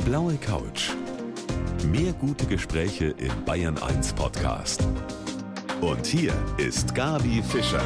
Die 0.00 0.08
blaue 0.08 0.36
Couch. 0.36 0.90
Mehr 1.90 2.12
gute 2.14 2.46
Gespräche 2.46 3.06
im 3.18 3.44
Bayern 3.44 3.76
1 3.76 4.14
Podcast. 4.14 4.86
Und 5.80 6.06
hier 6.06 6.32
ist 6.56 6.94
Gabi 6.94 7.42
Fischer. 7.42 7.84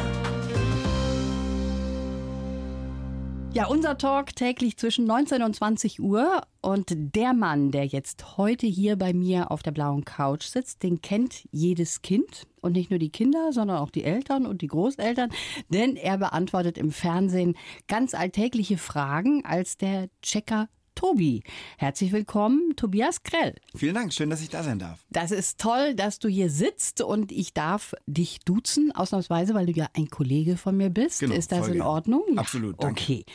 Ja, 3.53 3.67
unser 3.67 3.97
Talk 3.97 4.35
täglich 4.35 4.77
zwischen 4.77 5.05
19 5.05 5.41
und 5.43 5.55
20 5.55 6.01
Uhr. 6.01 6.41
Und 6.61 6.93
der 6.95 7.33
Mann, 7.33 7.71
der 7.71 7.85
jetzt 7.85 8.37
heute 8.37 8.67
hier 8.67 8.97
bei 8.97 9.13
mir 9.13 9.51
auf 9.51 9.63
der 9.63 9.71
blauen 9.71 10.05
Couch 10.05 10.43
sitzt, 10.43 10.83
den 10.83 11.01
kennt 11.01 11.47
jedes 11.51 12.01
Kind. 12.01 12.47
Und 12.61 12.73
nicht 12.73 12.91
nur 12.91 12.99
die 12.99 13.11
Kinder, 13.11 13.51
sondern 13.51 13.77
auch 13.77 13.91
die 13.91 14.03
Eltern 14.03 14.45
und 14.45 14.61
die 14.61 14.67
Großeltern. 14.67 15.31
Denn 15.69 15.95
er 15.95 16.17
beantwortet 16.17 16.77
im 16.77 16.91
Fernsehen 16.91 17.55
ganz 17.87 18.13
alltägliche 18.13 18.77
Fragen 18.77 19.43
als 19.45 19.77
der 19.77 20.09
Checker 20.21 20.69
Tobi. 20.95 21.43
Herzlich 21.77 22.11
willkommen, 22.11 22.75
Tobias 22.75 23.23
Krell. 23.23 23.55
Vielen 23.75 23.93
Dank, 23.93 24.13
schön, 24.13 24.29
dass 24.29 24.41
ich 24.41 24.49
da 24.49 24.63
sein 24.63 24.79
darf. 24.79 24.99
Das 25.11 25.31
ist 25.31 25.59
toll, 25.59 25.93
dass 25.93 26.19
du 26.19 26.27
hier 26.27 26.49
sitzt 26.49 27.01
und 27.01 27.31
ich 27.31 27.53
darf 27.53 27.93
dich 28.07 28.39
duzen, 28.39 28.91
ausnahmsweise, 28.93 29.53
weil 29.53 29.67
du 29.67 29.73
ja 29.73 29.87
ein 29.93 30.09
Kollege 30.09 30.57
von 30.57 30.75
mir 30.75 30.89
bist. 30.89 31.19
Genau, 31.19 31.35
ist 31.35 31.51
das 31.51 31.67
in. 31.67 31.81
Ordnung? 31.81 32.23
Absolut, 32.37 32.81
danke. 32.81 33.03
Okay. 33.03 33.25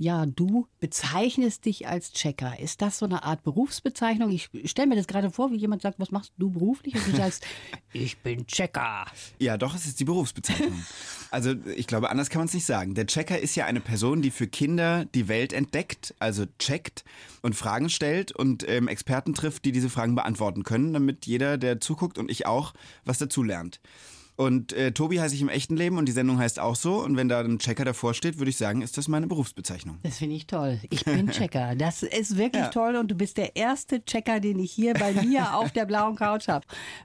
Ja, 0.00 0.26
du 0.26 0.68
bezeichnest 0.78 1.64
dich 1.64 1.88
als 1.88 2.12
Checker. 2.12 2.60
Ist 2.60 2.82
das 2.82 2.98
so 3.00 3.04
eine 3.04 3.24
Art 3.24 3.42
Berufsbezeichnung? 3.42 4.30
Ich 4.30 4.48
stelle 4.70 4.86
mir 4.86 4.94
das 4.94 5.08
gerade 5.08 5.32
vor, 5.32 5.50
wie 5.50 5.56
jemand 5.56 5.82
sagt, 5.82 5.98
was 5.98 6.12
machst 6.12 6.32
du 6.38 6.52
beruflich? 6.52 6.94
Und 6.94 7.04
du 7.08 7.16
sagst, 7.16 7.44
ich 7.92 8.16
bin 8.18 8.46
Checker. 8.46 9.06
Ja, 9.40 9.56
doch, 9.56 9.74
es 9.74 9.86
ist 9.86 9.98
die 9.98 10.04
Berufsbezeichnung. 10.04 10.84
also 11.32 11.52
ich 11.74 11.88
glaube, 11.88 12.10
anders 12.10 12.30
kann 12.30 12.38
man 12.38 12.46
es 12.46 12.54
nicht 12.54 12.64
sagen. 12.64 12.94
Der 12.94 13.08
Checker 13.08 13.40
ist 13.40 13.56
ja 13.56 13.66
eine 13.66 13.80
Person, 13.80 14.22
die 14.22 14.30
für 14.30 14.46
Kinder 14.46 15.04
die 15.04 15.26
Welt 15.26 15.52
entdeckt, 15.52 16.14
also 16.20 16.46
checkt 16.60 17.04
und 17.42 17.56
Fragen 17.56 17.90
stellt 17.90 18.30
und 18.30 18.68
ähm, 18.68 18.86
Experten 18.86 19.34
trifft, 19.34 19.64
die 19.64 19.72
diese 19.72 19.90
Fragen 19.90 20.14
beantworten 20.14 20.62
können, 20.62 20.92
damit 20.92 21.26
jeder, 21.26 21.58
der 21.58 21.80
zuguckt 21.80 22.18
und 22.18 22.30
ich 22.30 22.46
auch, 22.46 22.72
was 23.04 23.18
dazu 23.18 23.42
lernt. 23.42 23.80
Und 24.38 24.72
äh, 24.72 24.92
Tobi 24.92 25.16
heiße 25.18 25.34
ich 25.34 25.42
im 25.42 25.48
echten 25.48 25.76
Leben 25.76 25.98
und 25.98 26.06
die 26.06 26.12
Sendung 26.12 26.38
heißt 26.38 26.60
auch 26.60 26.76
so. 26.76 27.02
Und 27.02 27.16
wenn 27.16 27.28
da 27.28 27.40
ein 27.40 27.58
Checker 27.58 27.84
davor 27.84 28.14
steht, 28.14 28.38
würde 28.38 28.50
ich 28.50 28.56
sagen, 28.56 28.82
ist 28.82 28.96
das 28.96 29.08
meine 29.08 29.26
Berufsbezeichnung. 29.26 29.98
Das 30.04 30.18
finde 30.18 30.36
ich 30.36 30.46
toll. 30.46 30.78
Ich 30.90 31.04
bin 31.04 31.26
Checker. 31.32 31.74
Das 31.74 32.04
ist 32.04 32.36
wirklich 32.36 32.62
Ja. 32.62 32.68
toll 32.68 32.94
und 32.94 33.10
du 33.10 33.16
bist 33.16 33.36
der 33.36 33.56
erste 33.56 34.04
Checker, 34.04 34.38
den 34.38 34.60
ich 34.60 34.70
hier 34.70 34.94
bei 34.94 35.12
mir 35.12 35.54
auf 35.56 35.72
der 35.72 35.86
blauen 35.86 36.14
Couch 36.14 36.46
habe. 36.46 36.64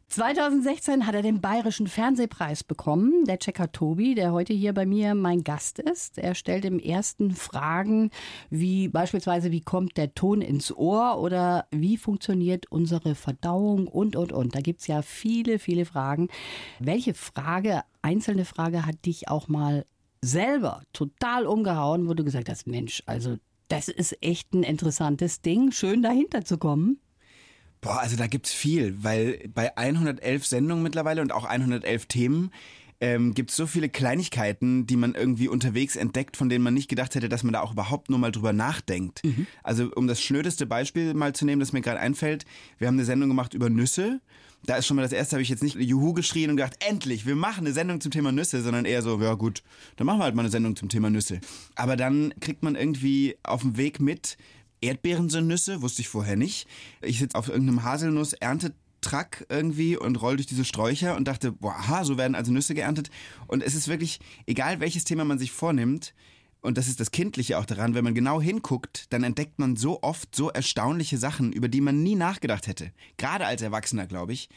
2016 0.10 1.08
hat 1.08 1.16
er 1.16 1.24
den 1.24 1.42
Bayerischen 1.42 1.88
Fernsehpreis 1.88 2.64
bekommen, 2.64 3.26
der 3.26 3.40
Checker 3.40 3.72
Tobi, 3.72 4.14
der 4.14 4.32
heute 4.32 4.54
hier 4.54 4.72
bei 4.74 4.86
mir 4.86 5.16
mein 5.16 5.44
Gast 5.44 5.80
ist. 5.80 6.20
Er 6.20 6.36
stellt 6.36 6.66
im 6.66 6.78
ersten 6.78 7.32
Fragen 7.32 8.12
wie 8.52 8.90
beispielsweise, 8.90 9.52
wie 9.52 9.62
kommt 9.62 9.98
der 9.98 10.14
Ton 10.14 10.42
ins 10.42 10.72
Ohr 10.72 11.18
oder 11.20 11.66
wie 11.72 11.98
funktioniert 11.98 12.72
unsere 12.72 13.16
Verdauung 13.16 13.88
und, 13.88 14.16
und, 14.16 14.32
und. 14.32 14.54
Da 14.54 14.62
gibt's 14.62 14.86
ja 14.86 15.02
viele, 15.02 15.58
viele 15.58 15.86
Fragen. 15.86 16.28
Welche 16.80 17.16
Frage, 17.24 17.82
einzelne 18.02 18.46
Frage 18.46 18.86
hat 18.86 19.06
dich 19.06 19.30
auch 19.30 19.48
mal 19.48 19.86
selber 20.22 20.84
total 20.94 21.46
umgehauen, 21.48 22.08
wo 22.08 22.14
du 22.14 22.24
gesagt 22.24 22.50
hast, 22.50 22.68
Mensch, 22.68 23.04
also 23.06 23.38
das 23.68 23.88
ist 23.88 24.18
echt 24.22 24.54
ein 24.54 24.64
interessantes 24.64 25.42
Ding, 25.42 25.72
schön 25.72 26.04
dahinter 26.04 26.46
zu 26.46 26.58
kommen. 26.58 27.00
Boah, 27.82 28.00
also 28.00 28.16
da 28.16 28.28
gibt's 28.28 28.54
viel, 28.54 29.04
weil 29.04 29.50
bei 29.54 29.76
111 29.76 30.46
Sendungen 30.46 30.84
mittlerweile 30.84 31.22
und 31.22 31.34
auch 31.34 31.44
111 31.44 32.06
Themen 32.06 32.52
ähm, 33.00 33.34
gibt's 33.34 33.56
so 33.56 33.68
viele 33.68 33.90
Kleinigkeiten, 33.90 34.86
die 34.88 34.96
man 34.96 35.16
irgendwie 35.16 35.48
unterwegs 35.48 35.96
entdeckt, 35.96 36.38
von 36.38 36.50
denen 36.50 36.64
man 36.64 36.74
nicht 36.74 36.90
gedacht 36.90 37.16
hätte, 37.16 37.30
dass 37.30 37.44
man 37.44 37.54
da 37.54 37.62
auch 37.62 37.74
überhaupt 37.74 38.10
nur 38.10 38.20
mal 38.20 38.32
drüber 38.32 38.54
nachdenkt. 38.54 39.22
Also 39.64 39.92
um 39.96 40.08
das 40.08 40.22
schnödeste 40.22 40.66
Beispiel 40.66 41.14
mal 41.14 41.34
zu 41.34 41.46
nehmen, 41.46 41.60
das 41.60 41.74
mir 41.74 41.82
gerade 41.82 42.00
einfällt, 42.00 42.46
wir 42.78 42.88
haben 42.88 42.96
eine 42.96 43.06
Sendung 43.06 43.30
gemacht 43.30 43.54
über 43.54 43.70
Nüsse. 43.70 44.22
Da 44.66 44.78
ist 44.78 44.88
schon 44.88 44.96
mal 44.96 45.02
das 45.02 45.12
erste, 45.12 45.36
habe 45.36 45.42
ich 45.42 45.50
jetzt 45.50 45.62
nicht 45.62 45.76
Juhu 45.76 46.14
geschrien 46.14 46.50
und 46.50 46.56
gedacht, 46.56 46.78
endlich, 46.88 47.26
wir 47.26 47.36
machen 47.36 47.66
eine 47.66 47.74
Sendung 47.74 48.00
zum 48.00 48.12
Thema 48.12 48.32
Nüsse, 48.32 48.62
sondern 48.62 48.86
eher 48.86 49.02
so, 49.02 49.20
ja 49.22 49.34
gut, 49.34 49.62
dann 49.98 50.08
machen 50.08 50.20
wir 50.20 50.24
halt 50.24 50.36
mal 50.36 50.44
eine 50.44 50.52
Sendung 50.52 50.78
zum 50.78 50.88
Thema 50.88 51.10
Nüsse. 51.10 51.42
Aber 51.76 51.98
dann 51.98 52.34
kriegt 52.40 52.64
man 52.64 52.76
irgendwie 52.76 53.36
auf 53.44 53.62
dem 53.62 53.76
Weg 53.76 54.00
mit, 54.00 54.38
Erdbeeren 54.84 55.30
sind 55.30 55.48
Nüsse, 55.48 55.82
wusste 55.82 56.02
ich 56.02 56.10
vorher 56.10 56.36
nicht. 56.36 56.68
Ich 57.02 57.20
sitze 57.20 57.38
auf 57.38 57.48
irgendeinem 57.48 57.84
Haselnuss-Erntetrack 59.04 59.46
irgendwie 59.50 59.98
und 59.98 60.16
roll 60.22 60.38
durch 60.38 60.48
diese 60.48 60.66
Sträucher 60.66 61.16
und 61.16 61.28
dachte, 61.28 61.52
boah, 61.52 62.04
so 62.04 62.18
werden 62.18 62.36
also 62.36 62.52
Nüsse 62.52 62.74
geerntet. 62.74 63.10
Und 63.48 63.64
es 63.64 63.76
ist 63.76 63.88
wirklich, 63.88 64.20
egal 64.46 64.80
welches 64.80 65.04
Thema 65.04 65.26
man 65.26 65.40
sich 65.40 65.52
vornimmt, 65.52 66.14
und 66.62 66.78
das 66.78 66.88
ist 66.88 67.02
das 67.02 67.12
Kindliche 67.12 67.58
auch 67.58 67.66
daran, 67.66 67.94
wenn 67.94 68.06
man 68.06 68.16
genau 68.16 68.42
hinguckt, 68.42 69.12
dann 69.12 69.24
entdeckt 69.24 69.60
man 69.60 69.76
so 69.76 70.02
oft 70.02 70.34
so 70.34 70.50
erstaunliche 70.50 71.18
Sachen, 71.18 71.52
über 71.52 71.68
die 71.68 71.82
man 71.82 72.04
nie 72.04 72.16
nachgedacht 72.16 72.68
hätte. 72.68 72.94
Gerade 73.18 73.46
als 73.46 73.62
Erwachsener, 73.62 74.08
glaube 74.08 74.32
ich, 74.32 74.48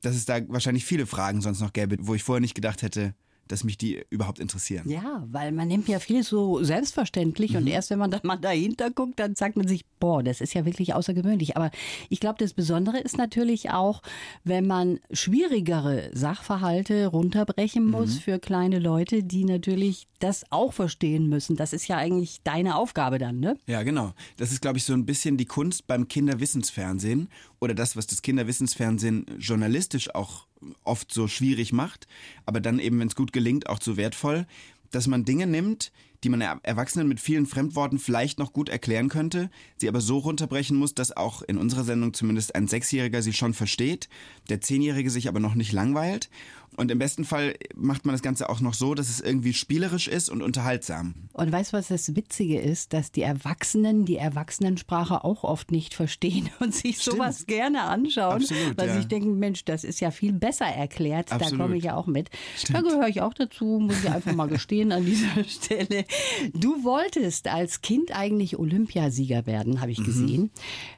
dass 0.00 0.16
es 0.16 0.24
da 0.24 0.40
wahrscheinlich 0.48 0.86
viele 0.86 1.04
Fragen 1.04 1.42
sonst 1.42 1.60
noch 1.60 1.74
gäbe, 1.74 1.96
wo 2.00 2.14
ich 2.14 2.22
vorher 2.22 2.40
nicht 2.40 2.54
gedacht 2.54 2.80
hätte, 2.80 3.14
dass 3.50 3.64
mich 3.64 3.76
die 3.76 4.04
überhaupt 4.10 4.38
interessieren. 4.38 4.88
Ja, 4.88 5.26
weil 5.30 5.52
man 5.52 5.68
nimmt 5.68 5.88
ja 5.88 5.98
viel 5.98 6.22
so 6.22 6.62
selbstverständlich 6.62 7.56
und 7.56 7.66
erst 7.66 7.90
wenn 7.90 7.98
man 7.98 8.10
dann 8.10 8.20
mal 8.22 8.36
dahinter 8.36 8.90
guckt, 8.90 9.18
dann 9.18 9.34
sagt 9.34 9.56
man 9.56 9.66
sich, 9.66 9.84
boah, 9.98 10.22
das 10.22 10.40
ist 10.40 10.54
ja 10.54 10.64
wirklich 10.64 10.94
außergewöhnlich. 10.94 11.56
Aber 11.56 11.70
ich 12.08 12.20
glaube, 12.20 12.38
das 12.38 12.54
Besondere 12.54 12.98
ist 12.98 13.18
natürlich 13.18 13.70
auch, 13.70 14.02
wenn 14.44 14.66
man 14.66 15.00
schwierigere 15.10 16.10
Sachverhalte 16.12 17.06
runterbrechen 17.06 17.84
muss 17.84 18.18
für 18.18 18.38
kleine 18.38 18.78
Leute, 18.78 19.22
die 19.22 19.44
natürlich 19.44 20.06
das 20.20 20.44
auch 20.50 20.72
verstehen 20.72 21.28
müssen. 21.28 21.56
Das 21.56 21.72
ist 21.72 21.88
ja 21.88 21.96
eigentlich 21.96 22.42
deine 22.44 22.76
Aufgabe 22.76 23.18
dann, 23.18 23.40
ne? 23.40 23.56
Ja, 23.66 23.82
genau. 23.82 24.12
Das 24.36 24.52
ist, 24.52 24.60
glaube 24.60 24.78
ich, 24.78 24.84
so 24.84 24.92
ein 24.92 25.06
bisschen 25.06 25.36
die 25.36 25.46
Kunst 25.46 25.86
beim 25.86 26.08
Kinderwissensfernsehen 26.08 27.28
oder 27.60 27.74
das, 27.74 27.96
was 27.96 28.06
das 28.06 28.22
Kinderwissensfernsehen 28.22 29.26
journalistisch 29.38 30.14
auch 30.14 30.46
oft 30.82 31.12
so 31.12 31.28
schwierig 31.28 31.72
macht, 31.72 32.06
aber 32.46 32.60
dann 32.60 32.78
eben, 32.78 32.98
wenn 32.98 33.08
es 33.08 33.16
gut 33.16 33.32
gelingt, 33.32 33.68
auch 33.68 33.80
so 33.80 33.96
wertvoll, 33.96 34.46
dass 34.90 35.06
man 35.06 35.24
Dinge 35.24 35.46
nimmt, 35.46 35.92
die 36.24 36.28
man 36.28 36.40
Er- 36.40 36.60
Erwachsenen 36.62 37.08
mit 37.08 37.20
vielen 37.20 37.46
Fremdworten 37.46 37.98
vielleicht 37.98 38.38
noch 38.38 38.52
gut 38.52 38.68
erklären 38.68 39.08
könnte, 39.08 39.50
sie 39.76 39.88
aber 39.88 40.00
so 40.00 40.18
runterbrechen 40.18 40.76
muss, 40.76 40.94
dass 40.94 41.16
auch 41.16 41.42
in 41.42 41.56
unserer 41.58 41.84
Sendung 41.84 42.12
zumindest 42.14 42.54
ein 42.54 42.68
Sechsjähriger 42.68 43.22
sie 43.22 43.32
schon 43.32 43.54
versteht, 43.54 44.08
der 44.48 44.60
Zehnjährige 44.60 45.10
sich 45.10 45.28
aber 45.28 45.40
noch 45.40 45.54
nicht 45.54 45.72
langweilt. 45.72 46.28
Und 46.76 46.90
im 46.92 47.00
besten 47.00 47.24
Fall 47.24 47.56
macht 47.74 48.06
man 48.06 48.14
das 48.14 48.22
Ganze 48.22 48.48
auch 48.48 48.60
noch 48.60 48.74
so, 48.74 48.94
dass 48.94 49.08
es 49.10 49.20
irgendwie 49.20 49.52
spielerisch 49.52 50.06
ist 50.06 50.28
und 50.30 50.40
unterhaltsam. 50.40 51.14
Und 51.32 51.50
weißt 51.50 51.72
du, 51.72 51.76
was 51.76 51.88
das 51.88 52.14
Witzige 52.14 52.60
ist? 52.60 52.92
Dass 52.92 53.10
die 53.10 53.22
Erwachsenen 53.22 54.04
die 54.04 54.16
Erwachsenensprache 54.16 55.24
auch 55.24 55.42
oft 55.42 55.72
nicht 55.72 55.94
verstehen 55.94 56.48
und 56.60 56.72
sich 56.72 56.98
sowas 56.98 57.46
gerne 57.46 57.82
anschauen, 57.82 58.42
Absolut, 58.42 58.78
weil 58.78 58.88
ja. 58.88 59.00
sie 59.00 59.08
denken, 59.08 59.38
Mensch, 59.40 59.64
das 59.64 59.82
ist 59.82 59.98
ja 60.00 60.12
viel 60.12 60.32
besser 60.32 60.66
erklärt. 60.66 61.32
Da 61.32 61.36
Absolut. 61.36 61.58
komme 61.60 61.76
ich 61.76 61.84
ja 61.84 61.96
auch 61.96 62.06
mit. 62.06 62.30
Da 62.72 62.80
gehöre 62.82 63.08
ich 63.08 63.20
auch 63.20 63.34
dazu, 63.34 63.64
muss 63.80 64.04
ich 64.04 64.10
einfach 64.10 64.34
mal 64.34 64.46
gestehen 64.48 64.92
an 64.92 65.04
dieser 65.04 65.42
Stelle. 65.48 66.04
Du 66.54 66.84
wolltest 66.84 67.48
als 67.48 67.82
Kind 67.82 68.14
eigentlich 68.14 68.58
Olympiasieger 68.58 69.46
werden, 69.46 69.80
habe 69.80 69.90
ich 69.90 70.02
gesehen. 70.02 70.50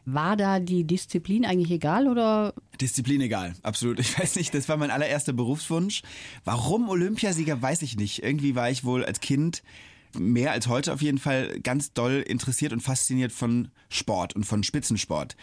War 0.04 0.36
da 0.36 0.60
die 0.60 0.84
Disziplin 0.84 1.44
eigentlich 1.44 1.70
egal 1.70 2.08
oder 2.08 2.54
Disziplin 2.80 3.20
egal, 3.20 3.54
absolut. 3.62 3.98
Ich 4.00 4.18
weiß 4.18 4.36
nicht, 4.36 4.54
das 4.54 4.68
war 4.68 4.76
mein 4.76 4.90
allererster 4.90 5.32
Berufswunsch. 5.32 6.02
Warum 6.44 6.88
Olympiasieger, 6.88 7.60
weiß 7.60 7.82
ich 7.82 7.96
nicht. 7.96 8.22
Irgendwie 8.22 8.54
war 8.54 8.70
ich 8.70 8.84
wohl 8.84 9.04
als 9.04 9.20
Kind 9.20 9.62
mehr 10.18 10.52
als 10.52 10.66
heute 10.66 10.92
auf 10.92 11.02
jeden 11.02 11.18
Fall 11.18 11.58
ganz 11.60 11.92
doll 11.92 12.24
interessiert 12.26 12.72
und 12.72 12.80
fasziniert 12.80 13.32
von 13.32 13.68
Sport 13.88 14.34
und 14.34 14.44
von 14.44 14.62
Spitzensport. 14.62 15.36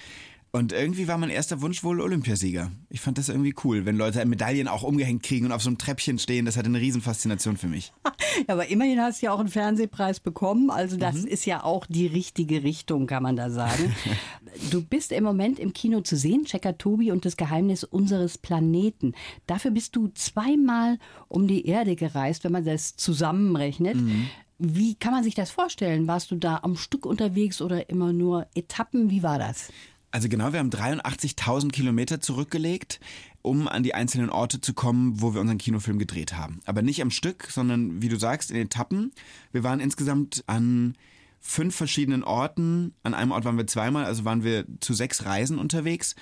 Und 0.52 0.72
irgendwie 0.74 1.08
war 1.08 1.18
mein 1.20 1.30
erster 1.30 1.62
Wunsch 1.62 1.84
wohl 1.84 2.02
Olympiasieger. 2.02 2.72
Ich 2.90 3.02
fand 3.02 3.20
das 3.20 3.30
irgendwie 3.30 3.54
cool, 3.64 3.86
wenn 3.86 3.98
Leute 3.98 4.26
Medaillen 4.26 4.68
auch 4.68 4.82
umgehängt 4.82 5.22
kriegen 5.22 5.46
und 5.46 5.52
auf 5.52 5.62
so 5.62 5.70
einem 5.70 5.78
Treppchen 5.78 6.18
stehen. 6.18 6.46
Das 6.46 6.58
hatte 6.58 6.70
eine 6.70 6.80
Riesenfaszination 6.80 7.58
für 7.58 7.68
mich. 7.68 7.92
Ja, 8.48 8.54
aber 8.54 8.68
immerhin 8.68 9.02
hast 9.02 9.22
du 9.22 9.26
ja 9.26 9.34
auch 9.34 9.40
einen 9.40 9.50
Fernsehpreis 9.50 10.20
bekommen. 10.20 10.70
Also 10.70 10.98
das 10.98 11.16
Mhm. 11.24 11.28
ist 11.28 11.46
ja 11.46 11.64
auch 11.64 11.86
die 11.88 12.06
richtige 12.08 12.64
Richtung, 12.64 13.06
kann 13.08 13.24
man 13.24 13.36
da 13.36 13.50
sagen. 13.50 13.94
du 14.72 14.82
bist 14.84 15.12
im 15.12 15.24
Moment 15.24 15.60
im 15.60 15.74
Kino 15.74 16.02
zu 16.02 16.16
sehen, 16.16 16.46
Checker 16.46 16.78
Tobi 16.78 17.12
und 17.12 17.26
das 17.26 17.38
Geheimnis 17.38 17.84
unseres 17.84 18.38
Planeten. 18.38 19.14
Dafür 19.48 19.72
bist 19.72 19.96
du 19.96 20.10
zweimal 20.10 21.00
um 21.28 21.48
die 21.48 21.66
Erde 21.66 21.96
gereist, 21.96 22.44
wenn 22.44 22.52
man 22.52 22.64
das 22.64 22.96
zusammenrechnet. 22.96 23.96
Mhm. 23.98 24.30
Wie 24.60 24.96
kann 24.96 25.12
man 25.14 25.24
sich 25.24 25.36
das 25.36 25.52
vorstellen? 25.52 26.08
Warst 26.08 26.32
du 26.32 26.36
da 26.36 26.60
am 26.64 26.76
Stück 26.76 27.06
unterwegs 27.06 27.62
oder 27.62 27.90
immer 27.90 28.14
nur 28.14 28.46
Etappen? 28.56 29.10
Wie 29.10 29.24
war 29.24 29.40
das? 29.40 29.70
Also 30.12 30.28
genau, 30.28 30.54
wir 30.54 30.60
haben 30.60 30.72
83.000 30.72 31.72
Kilometer 31.72 32.20
zurückgelegt, 32.20 33.00
um 33.42 33.68
an 33.68 33.84
die 33.84 33.94
einzelnen 33.94 34.30
Orte 34.30 34.60
zu 34.60 34.74
kommen, 34.74 35.22
wo 35.22 35.34
wir 35.34 35.42
unseren 35.42 35.60
Kinofilm 35.60 36.00
gedreht 36.00 36.34
haben. 36.34 36.62
Aber 36.66 36.82
nicht 36.82 37.02
am 37.02 37.12
Stück, 37.12 37.48
sondern 37.52 38.02
wie 38.02 38.10
du 38.10 38.18
sagst, 38.18 38.50
in 38.50 38.58
Etappen. 38.58 39.12
Wir 39.52 39.64
waren 39.64 39.80
insgesamt 39.80 40.44
an 40.48 40.96
fünf 41.40 41.76
verschiedenen 41.76 42.24
Orten. 42.24 42.94
An 43.04 43.14
einem 43.14 43.32
Ort 43.32 43.46
waren 43.46 43.58
wir 43.58 43.68
zweimal, 43.68 44.06
also 44.06 44.26
waren 44.26 44.44
wir 44.44 44.66
zu 44.80 44.94
sechs 44.94 45.26
Reisen 45.26 45.60
unterwegs. 45.60 46.16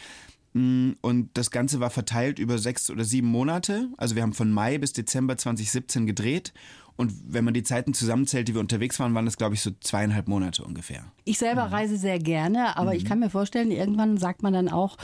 Mm, 0.53 0.91
Und 1.01 1.29
das 1.35 1.51
Ganze 1.51 1.79
war 1.79 1.89
verteilt 1.89 2.39
über 2.39 2.57
sechs 2.57 2.89
oder 2.89 3.03
sieben 3.03 3.27
Monate. 3.27 3.89
Also 3.97 4.15
wir 4.15 4.23
haben 4.23 4.33
von 4.33 4.51
Mai 4.51 4.77
bis 4.77 4.93
Dezember 4.93 5.37
2017 5.37 6.05
gedreht. 6.07 6.53
Und 6.95 7.13
wenn 7.27 7.45
man 7.45 7.53
die 7.53 7.63
Zeiten 7.63 7.93
zusammenzählt, 7.93 8.47
die 8.47 8.55
wir 8.55 8.61
unterwegs 8.61 8.99
waren, 8.99 9.13
waren 9.13 9.25
das, 9.25 9.37
glaube 9.37 9.53
ich, 9.53 9.61
so 9.61 9.69
zweieinhalb 9.81 10.27
Monate 10.27 10.63
ungefähr. 10.63 11.03
Ich 11.25 11.37
selber 11.37 11.63
reise 11.71 11.95
sehr 11.95 12.17
gerne, 12.17 12.75
aber 12.75 12.95
ich 12.95 13.05
kann 13.05 13.19
mir 13.19 13.29
vorstellen, 13.29 13.69
irgendwann 13.69 14.17
sagt 14.17 14.41
man 14.41 14.51
dann 14.51 14.67
auch, 14.67 14.97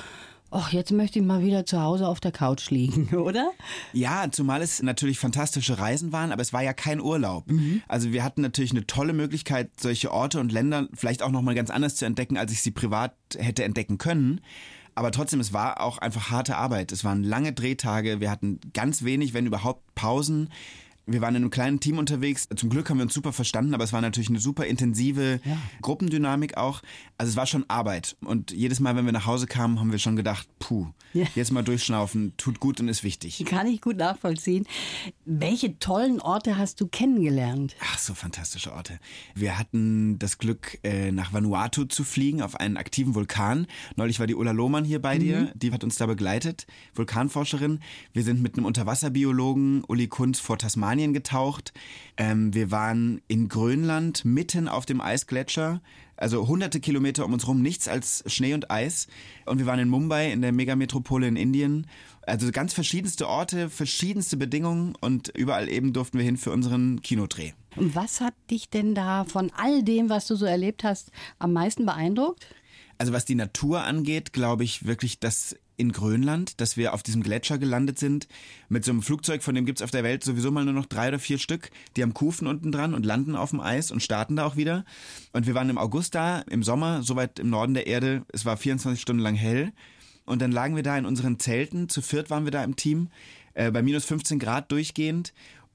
ach, 0.49 0.71
jetzt 0.73 0.91
möchte 0.91 1.19
ich 1.19 1.25
mal 1.25 1.43
wieder 1.43 1.65
zu 1.67 1.81
Hause 1.81 2.07
auf 2.07 2.19
der 2.19 2.31
Couch 2.31 2.71
liegen, 2.71 3.09
oder? 3.15 3.51
Ja, 3.91 4.25
zumal 4.31 4.63
es 4.63 4.81
natürlich 4.81 5.19
fantastische 5.19 5.77
Reisen 5.77 6.11
waren, 6.11 6.31
aber 6.31 6.41
es 6.41 6.51
war 6.51 6.63
ja 6.63 6.73
kein 6.73 6.99
Urlaub. 6.99 7.45
Also 7.87 8.11
wir 8.11 8.23
hatten 8.23 8.41
natürlich 8.41 8.71
eine 8.71 8.87
tolle 8.87 9.13
Möglichkeit, 9.13 9.69
solche 9.79 10.11
Orte 10.11 10.39
und 10.39 10.51
Länder 10.51 10.87
vielleicht 10.95 11.21
auch 11.21 11.31
nochmal 11.31 11.53
ganz 11.53 11.69
anders 11.69 11.95
zu 11.95 12.05
entdecken, 12.05 12.37
als 12.37 12.51
ich 12.51 12.63
sie 12.63 12.71
privat 12.71 13.15
hätte 13.37 13.63
entdecken 13.63 13.99
können. 13.99 14.41
Aber 14.95 15.11
trotzdem, 15.11 15.39
es 15.39 15.53
war 15.53 15.81
auch 15.81 15.97
einfach 15.97 16.29
harte 16.29 16.57
Arbeit. 16.57 16.91
Es 16.91 17.03
waren 17.03 17.23
lange 17.23 17.53
Drehtage, 17.53 18.19
wir 18.19 18.29
hatten 18.29 18.59
ganz 18.73 19.03
wenig, 19.03 19.33
wenn 19.33 19.45
überhaupt, 19.45 19.95
Pausen. 19.95 20.49
Wir 21.05 21.19
waren 21.21 21.35
in 21.35 21.43
einem 21.43 21.49
kleinen 21.49 21.79
Team 21.81 21.97
unterwegs. 21.97 22.47
Zum 22.55 22.69
Glück 22.69 22.89
haben 22.89 22.97
wir 22.97 23.03
uns 23.03 23.13
super 23.13 23.33
verstanden, 23.33 23.73
aber 23.73 23.83
es 23.83 23.91
war 23.91 23.99
natürlich 23.99 24.29
eine 24.29 24.39
super 24.39 24.65
intensive 24.65 25.41
Gruppendynamik 25.81 26.55
auch. 26.57 26.81
Also 27.17 27.31
es 27.31 27.35
war 27.35 27.45
schon 27.45 27.65
Arbeit. 27.69 28.15
Und 28.21 28.51
jedes 28.51 28.79
Mal, 28.79 28.95
wenn 28.95 29.05
wir 29.05 29.11
nach 29.11 29.25
Hause 29.25 29.45
kamen, 29.47 29.79
haben 29.79 29.91
wir 29.91 29.99
schon 29.99 30.15
gedacht, 30.15 30.47
puh, 30.59 30.87
Ja. 31.13 31.25
jetzt 31.35 31.51
mal 31.51 31.61
durchschnaufen, 31.61 32.33
tut 32.37 32.59
gut 32.61 32.79
und 32.79 32.87
ist 32.87 33.03
wichtig. 33.03 33.43
Kann 33.45 33.67
ich 33.67 33.81
gut 33.81 33.97
nachvollziehen. 33.97 34.65
Welche 35.25 35.77
tollen 35.77 36.21
Orte 36.21 36.57
hast 36.57 36.79
du 36.79 36.87
kennengelernt? 36.87 37.75
Ach, 37.81 37.99
so 37.99 38.13
fantastische 38.13 38.71
Orte. 38.73 38.97
Wir 39.35 39.59
hatten 39.59 40.17
das 40.19 40.37
Glück, 40.37 40.79
äh, 40.83 41.11
nach 41.11 41.33
Vanuatu 41.33 41.83
zu 41.85 42.03
fliegen, 42.05 42.41
auf 42.41 42.55
einen 42.59 42.77
aktiven 42.77 43.13
Vulkan. 43.13 43.67
Neulich 43.97 44.19
war 44.19 44.27
die 44.27 44.35
Ulla 44.35 44.51
Lohmann 44.51 44.85
hier 44.85 45.01
bei 45.01 45.17
dir, 45.17 45.51
die 45.55 45.71
hat 45.73 45.83
uns 45.83 45.97
da 45.97 46.05
begleitet, 46.05 46.65
Vulkanforscherin. 46.95 47.81
Wir 48.13 48.23
sind 48.23 48.41
mit 48.41 48.55
einem 48.57 48.65
Unterwasserbiologen, 48.65 49.83
Uli 49.87 50.07
Kunz, 50.07 50.39
vor 50.39 50.57
Tasmanien 50.57 50.92
getaucht. 51.13 51.73
Ähm, 52.17 52.53
wir 52.53 52.71
waren 52.71 53.21
in 53.27 53.49
Grönland, 53.49 54.25
mitten 54.25 54.67
auf 54.67 54.85
dem 54.85 55.01
Eisgletscher. 55.01 55.81
Also 56.15 56.47
hunderte 56.47 56.79
Kilometer 56.79 57.25
um 57.25 57.33
uns 57.33 57.47
rum, 57.47 57.61
nichts 57.61 57.87
als 57.87 58.23
Schnee 58.27 58.53
und 58.53 58.69
Eis. 58.69 59.07
Und 59.45 59.57
wir 59.57 59.65
waren 59.65 59.79
in 59.79 59.89
Mumbai, 59.89 60.31
in 60.31 60.41
der 60.41 60.51
Megametropole 60.51 61.27
in 61.27 61.35
Indien. 61.35 61.87
Also 62.25 62.51
ganz 62.51 62.73
verschiedenste 62.73 63.27
Orte, 63.27 63.69
verschiedenste 63.69 64.37
Bedingungen 64.37 64.95
und 65.01 65.29
überall 65.35 65.67
eben 65.67 65.91
durften 65.91 66.17
wir 66.17 66.25
hin 66.25 66.37
für 66.37 66.51
unseren 66.51 67.01
Kinodreh. 67.01 67.51
Und 67.75 67.95
was 67.95 68.21
hat 68.21 68.35
dich 68.49 68.69
denn 68.69 68.95
da 68.95 69.25
von 69.25 69.51
all 69.57 69.83
dem, 69.83 70.09
was 70.09 70.27
du 70.27 70.35
so 70.35 70.45
erlebt 70.45 70.83
hast, 70.83 71.11
am 71.39 71.51
meisten 71.51 71.85
beeindruckt? 71.85 72.47
Also 72.97 73.13
was 73.13 73.25
die 73.25 73.35
Natur 73.35 73.83
angeht, 73.83 74.33
glaube 74.33 74.63
ich 74.63 74.85
wirklich, 74.85 75.19
dass 75.19 75.55
in 75.75 75.91
Grönland, 75.91 76.61
dass 76.61 76.77
wir 76.77 76.93
auf 76.93 77.03
diesem 77.03 77.23
Gletscher 77.23 77.57
gelandet 77.57 77.97
sind, 77.97 78.27
mit 78.69 78.85
so 78.85 78.91
einem 78.91 79.01
Flugzeug, 79.01 79.41
von 79.41 79.55
dem 79.55 79.65
gibt's 79.65 79.81
auf 79.81 79.91
der 79.91 80.03
Welt 80.03 80.23
sowieso 80.23 80.51
mal 80.51 80.63
nur 80.63 80.73
noch 80.73 80.85
drei 80.85 81.07
oder 81.07 81.19
vier 81.19 81.39
Stück, 81.39 81.71
die 81.95 82.03
haben 82.03 82.13
Kufen 82.13 82.47
unten 82.47 82.71
dran 82.71 82.93
und 82.93 83.05
landen 83.05 83.35
auf 83.35 83.49
dem 83.49 83.59
Eis 83.59 83.91
und 83.91 84.03
starten 84.03 84.35
da 84.35 84.45
auch 84.45 84.55
wieder. 84.55 84.85
Und 85.31 85.47
wir 85.47 85.55
waren 85.55 85.69
im 85.69 85.77
August 85.77 86.15
da, 86.15 86.41
im 86.41 86.63
Sommer, 86.63 87.01
soweit 87.03 87.39
im 87.39 87.49
Norden 87.49 87.73
der 87.73 87.87
Erde, 87.87 88.23
es 88.31 88.45
war 88.45 88.57
24 88.57 89.01
Stunden 89.01 89.21
lang 89.21 89.35
hell. 89.35 89.71
Und 90.25 90.41
dann 90.41 90.51
lagen 90.51 90.75
wir 90.75 90.83
da 90.83 90.97
in 90.97 91.05
unseren 91.05 91.39
Zelten, 91.39 91.89
zu 91.89 92.01
viert 92.01 92.29
waren 92.29 92.45
wir 92.45 92.51
da 92.51 92.63
im 92.63 92.75
Team, 92.75 93.09
äh, 93.55 93.71
bei 93.71 93.81
minus 93.81 94.05
15 94.05 94.39
Grad 94.39 94.71
durchgehend. 94.71 95.33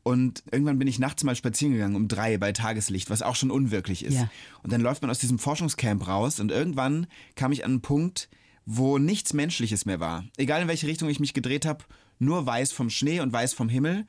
Und 0.08 0.42
irgendwann 0.50 0.78
bin 0.78 0.88
ich 0.88 0.98
nachts 0.98 1.22
mal 1.22 1.36
spazieren 1.36 1.74
gegangen 1.74 1.94
um 1.94 2.08
drei 2.08 2.38
bei 2.38 2.52
Tageslicht, 2.52 3.10
was 3.10 3.20
auch 3.20 3.36
schon 3.36 3.50
unwirklich 3.50 4.02
ist. 4.02 4.14
Ja. 4.14 4.30
Und 4.62 4.72
dann 4.72 4.80
läuft 4.80 5.02
man 5.02 5.10
aus 5.10 5.18
diesem 5.18 5.38
Forschungscamp 5.38 6.08
raus 6.08 6.40
und 6.40 6.50
irgendwann 6.50 7.08
kam 7.34 7.52
ich 7.52 7.62
an 7.62 7.72
einen 7.72 7.80
Punkt, 7.82 8.30
wo 8.64 8.96
nichts 8.96 9.34
Menschliches 9.34 9.84
mehr 9.84 10.00
war. 10.00 10.24
Egal 10.38 10.62
in 10.62 10.68
welche 10.68 10.86
Richtung 10.86 11.10
ich 11.10 11.20
mich 11.20 11.34
gedreht 11.34 11.66
habe, 11.66 11.84
nur 12.18 12.46
weiß 12.46 12.72
vom 12.72 12.88
Schnee 12.88 13.20
und 13.20 13.34
weiß 13.34 13.52
vom 13.52 13.68
Himmel. 13.68 14.06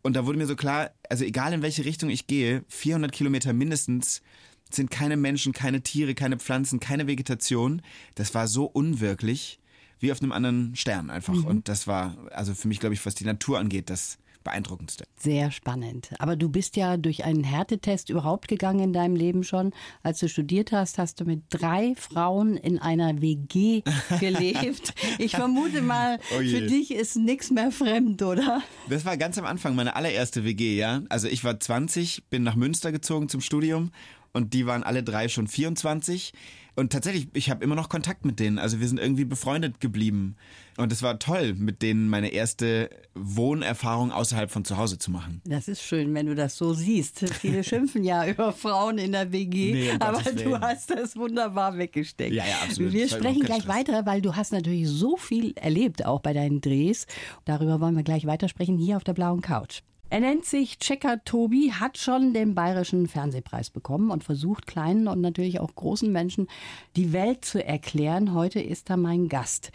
Und 0.00 0.16
da 0.16 0.24
wurde 0.24 0.38
mir 0.38 0.46
so 0.46 0.56
klar, 0.56 0.92
also 1.10 1.22
egal 1.22 1.52
in 1.52 1.60
welche 1.60 1.84
Richtung 1.84 2.08
ich 2.08 2.26
gehe, 2.26 2.64
400 2.68 3.12
Kilometer 3.12 3.52
mindestens 3.52 4.22
sind 4.70 4.90
keine 4.90 5.18
Menschen, 5.18 5.52
keine 5.52 5.82
Tiere, 5.82 6.14
keine 6.14 6.38
Pflanzen, 6.38 6.80
keine 6.80 7.06
Vegetation. 7.06 7.82
Das 8.14 8.34
war 8.34 8.48
so 8.48 8.64
unwirklich 8.64 9.60
wie 10.00 10.12
auf 10.12 10.22
einem 10.22 10.32
anderen 10.32 10.74
Stern 10.76 11.10
einfach. 11.10 11.44
Und 11.44 11.68
das 11.68 11.86
war 11.86 12.16
also 12.30 12.54
für 12.54 12.68
mich, 12.68 12.80
glaube 12.80 12.94
ich, 12.94 13.04
was 13.04 13.14
die 13.14 13.26
Natur 13.26 13.58
angeht, 13.58 13.90
das 13.90 14.16
beeindruckendste. 14.42 15.04
Sehr 15.16 15.50
spannend. 15.50 16.10
Aber 16.18 16.36
du 16.36 16.48
bist 16.48 16.76
ja 16.76 16.96
durch 16.96 17.24
einen 17.24 17.44
Härtetest 17.44 18.10
überhaupt 18.10 18.48
gegangen 18.48 18.80
in 18.80 18.92
deinem 18.92 19.16
Leben 19.16 19.44
schon. 19.44 19.72
Als 20.02 20.18
du 20.18 20.28
studiert 20.28 20.72
hast, 20.72 20.98
hast 20.98 21.20
du 21.20 21.24
mit 21.24 21.42
drei 21.50 21.94
Frauen 21.96 22.56
in 22.56 22.78
einer 22.78 23.20
WG 23.20 23.82
gelebt. 24.20 24.94
Ich 25.18 25.32
vermute 25.36 25.82
mal, 25.82 26.18
Oh 26.34 26.38
für 26.38 26.62
dich 26.62 26.90
ist 26.90 27.16
nichts 27.16 27.50
mehr 27.50 27.70
fremd, 27.70 28.22
oder? 28.22 28.62
Das 28.88 29.04
war 29.04 29.16
ganz 29.16 29.38
am 29.38 29.44
Anfang 29.44 29.74
meine 29.74 29.96
allererste 29.96 30.44
WG, 30.44 30.76
ja. 30.76 31.02
Also 31.08 31.28
ich 31.28 31.44
war 31.44 31.58
20, 31.58 32.24
bin 32.30 32.42
nach 32.42 32.56
Münster 32.56 32.92
gezogen 32.92 33.28
zum 33.28 33.40
Studium 33.40 33.90
und 34.32 34.54
die 34.54 34.66
waren 34.66 34.82
alle 34.82 35.02
drei 35.02 35.28
schon 35.28 35.46
24. 35.46 36.32
Und 36.74 36.90
tatsächlich, 36.90 37.28
ich 37.34 37.50
habe 37.50 37.62
immer 37.62 37.74
noch 37.74 37.90
Kontakt 37.90 38.24
mit 38.24 38.40
denen. 38.40 38.58
Also 38.58 38.80
wir 38.80 38.88
sind 38.88 38.98
irgendwie 38.98 39.26
befreundet 39.26 39.78
geblieben. 39.78 40.36
Und 40.78 40.90
es 40.90 41.02
war 41.02 41.18
toll, 41.18 41.52
mit 41.52 41.82
denen 41.82 42.08
meine 42.08 42.28
erste 42.30 42.88
Wohnerfahrung 43.14 44.10
außerhalb 44.10 44.50
von 44.50 44.64
zu 44.64 44.78
Hause 44.78 44.96
zu 44.96 45.10
machen. 45.10 45.42
Das 45.44 45.68
ist 45.68 45.82
schön, 45.82 46.14
wenn 46.14 46.24
du 46.24 46.34
das 46.34 46.56
so 46.56 46.72
siehst. 46.72 47.28
Viele 47.40 47.62
schimpfen 47.64 48.04
ja 48.04 48.26
über 48.26 48.54
Frauen 48.54 48.96
in 48.96 49.12
der 49.12 49.32
WG, 49.32 49.74
Nee, 49.74 49.90
um 49.90 50.00
aber 50.00 50.22
du 50.22 50.58
hast 50.58 50.88
das 50.88 51.14
wunderbar 51.14 51.76
weggesteckt. 51.76 52.32
Ja, 52.32 52.46
ja, 52.46 52.54
absolut. 52.62 52.94
Wir 52.94 53.06
sprechen 53.06 53.42
gleich 53.42 53.64
Stress. 53.64 53.76
weiter, 53.76 54.06
weil 54.06 54.22
du 54.22 54.34
hast 54.34 54.52
natürlich 54.52 54.88
so 54.88 55.18
viel 55.18 55.52
erlebt, 55.56 56.06
auch 56.06 56.20
bei 56.20 56.32
deinen 56.32 56.62
Drehs. 56.62 57.06
Darüber 57.44 57.80
wollen 57.80 57.96
wir 57.96 58.02
gleich 58.02 58.24
weitersprechen, 58.24 58.78
hier 58.78 58.96
auf 58.96 59.04
der 59.04 59.12
blauen 59.12 59.42
Couch. 59.42 59.82
Er 60.12 60.20
nennt 60.20 60.44
sich 60.44 60.78
Checker 60.78 61.24
Tobi, 61.24 61.72
hat 61.72 61.96
schon 61.96 62.34
den 62.34 62.54
Bayerischen 62.54 63.08
Fernsehpreis 63.08 63.70
bekommen 63.70 64.10
und 64.10 64.22
versucht 64.22 64.66
kleinen 64.66 65.08
und 65.08 65.22
natürlich 65.22 65.58
auch 65.58 65.74
großen 65.74 66.12
Menschen 66.12 66.48
die 66.96 67.14
Welt 67.14 67.46
zu 67.46 67.64
erklären. 67.64 68.34
Heute 68.34 68.60
ist 68.60 68.90
er 68.90 68.98
mein 68.98 69.30
Gast. 69.30 69.72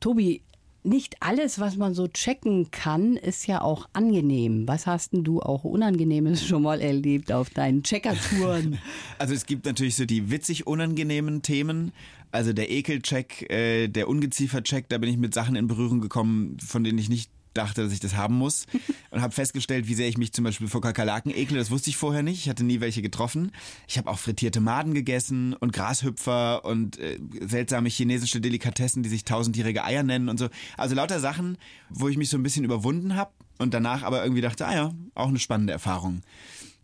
Tobi, 0.00 0.40
nicht 0.84 1.16
alles, 1.20 1.60
was 1.60 1.76
man 1.76 1.92
so 1.92 2.08
checken 2.08 2.70
kann, 2.70 3.18
ist 3.18 3.46
ja 3.46 3.60
auch 3.60 3.86
angenehm. 3.92 4.66
Was 4.66 4.86
hast 4.86 5.12
denn 5.12 5.22
du 5.22 5.42
auch 5.42 5.64
Unangenehmes 5.64 6.46
schon 6.46 6.62
mal 6.62 6.80
erlebt 6.80 7.30
auf 7.30 7.50
deinen 7.50 7.82
Checkertouren? 7.82 8.78
Also 9.18 9.34
es 9.34 9.44
gibt 9.44 9.66
natürlich 9.66 9.96
so 9.96 10.06
die 10.06 10.30
witzig 10.30 10.66
unangenehmen 10.66 11.42
Themen. 11.42 11.92
Also 12.32 12.54
der 12.54 12.70
Ekelcheck, 12.70 13.50
äh, 13.50 13.88
der 13.88 14.08
Ungeziefercheck, 14.08 14.88
da 14.88 14.96
bin 14.96 15.10
ich 15.10 15.18
mit 15.18 15.34
Sachen 15.34 15.56
in 15.56 15.66
Berührung 15.66 16.00
gekommen, 16.00 16.56
von 16.58 16.84
denen 16.84 16.96
ich 16.96 17.10
nicht 17.10 17.30
dachte, 17.54 17.82
dass 17.82 17.92
ich 17.92 18.00
das 18.00 18.16
haben 18.16 18.36
muss 18.36 18.66
und 19.10 19.22
habe 19.22 19.32
festgestellt, 19.32 19.88
wie 19.88 19.94
sehr 19.94 20.08
ich 20.08 20.18
mich 20.18 20.32
zum 20.32 20.44
Beispiel 20.44 20.68
vor 20.68 20.80
Kakerlaken 20.80 21.34
ekle. 21.34 21.58
Das 21.58 21.70
wusste 21.70 21.90
ich 21.90 21.96
vorher 21.96 22.22
nicht. 22.22 22.40
Ich 22.40 22.48
hatte 22.48 22.64
nie 22.64 22.80
welche 22.80 23.02
getroffen. 23.02 23.52
Ich 23.88 23.98
habe 23.98 24.10
auch 24.10 24.18
frittierte 24.18 24.60
Maden 24.60 24.94
gegessen 24.94 25.54
und 25.54 25.72
Grashüpfer 25.72 26.64
und 26.64 26.98
äh, 26.98 27.18
seltsame 27.40 27.88
chinesische 27.88 28.40
Delikatessen, 28.40 29.02
die 29.02 29.08
sich 29.08 29.24
tausendjährige 29.24 29.84
Eier 29.84 30.02
nennen 30.02 30.28
und 30.28 30.38
so. 30.38 30.48
Also 30.76 30.94
lauter 30.94 31.20
Sachen, 31.20 31.58
wo 31.88 32.08
ich 32.08 32.16
mich 32.16 32.28
so 32.28 32.36
ein 32.36 32.42
bisschen 32.42 32.64
überwunden 32.64 33.16
habe 33.16 33.30
und 33.58 33.74
danach 33.74 34.02
aber 34.02 34.22
irgendwie 34.22 34.42
dachte, 34.42 34.66
ah 34.66 34.74
ja, 34.74 34.92
auch 35.14 35.28
eine 35.28 35.38
spannende 35.38 35.72
Erfahrung. 35.72 36.22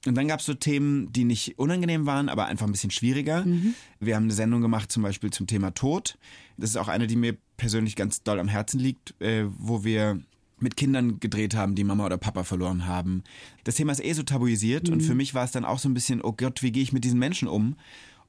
Und 0.06 0.14
dann 0.14 0.28
gab 0.28 0.40
es 0.40 0.46
so 0.46 0.54
Themen, 0.54 1.12
die 1.12 1.24
nicht 1.24 1.58
unangenehm 1.58 2.06
waren, 2.06 2.30
aber 2.30 2.46
einfach 2.46 2.66
ein 2.66 2.72
bisschen 2.72 2.90
schwieriger. 2.90 3.44
Wir 3.98 4.16
haben 4.16 4.24
eine 4.24 4.32
Sendung 4.32 4.62
gemacht 4.62 4.90
zum 4.90 5.02
Beispiel 5.02 5.30
zum 5.30 5.46
Thema 5.46 5.72
Tod. 5.72 6.16
Das 6.56 6.70
ist 6.70 6.76
auch 6.76 6.88
eine, 6.88 7.06
die 7.06 7.16
mir 7.16 7.36
persönlich 7.58 7.96
ganz 7.96 8.22
doll 8.22 8.40
am 8.40 8.48
Herzen 8.48 8.80
liegt, 8.80 9.20
äh, 9.20 9.44
wo 9.58 9.84
wir 9.84 10.20
mit 10.62 10.76
Kindern 10.76 11.20
gedreht 11.20 11.54
haben, 11.54 11.74
die 11.74 11.84
Mama 11.84 12.06
oder 12.06 12.18
Papa 12.18 12.44
verloren 12.44 12.86
haben. 12.86 13.22
Das 13.64 13.76
Thema 13.76 13.92
ist 13.92 14.04
eh 14.04 14.12
so 14.12 14.22
tabuisiert 14.22 14.88
und 14.88 15.00
für 15.00 15.14
mich 15.14 15.34
war 15.34 15.44
es 15.44 15.52
dann 15.52 15.64
auch 15.64 15.78
so 15.78 15.88
ein 15.88 15.94
bisschen, 15.94 16.22
oh 16.22 16.32
Gott, 16.32 16.62
wie 16.62 16.72
gehe 16.72 16.82
ich 16.82 16.92
mit 16.92 17.04
diesen 17.04 17.18
Menschen 17.18 17.48
um? 17.48 17.76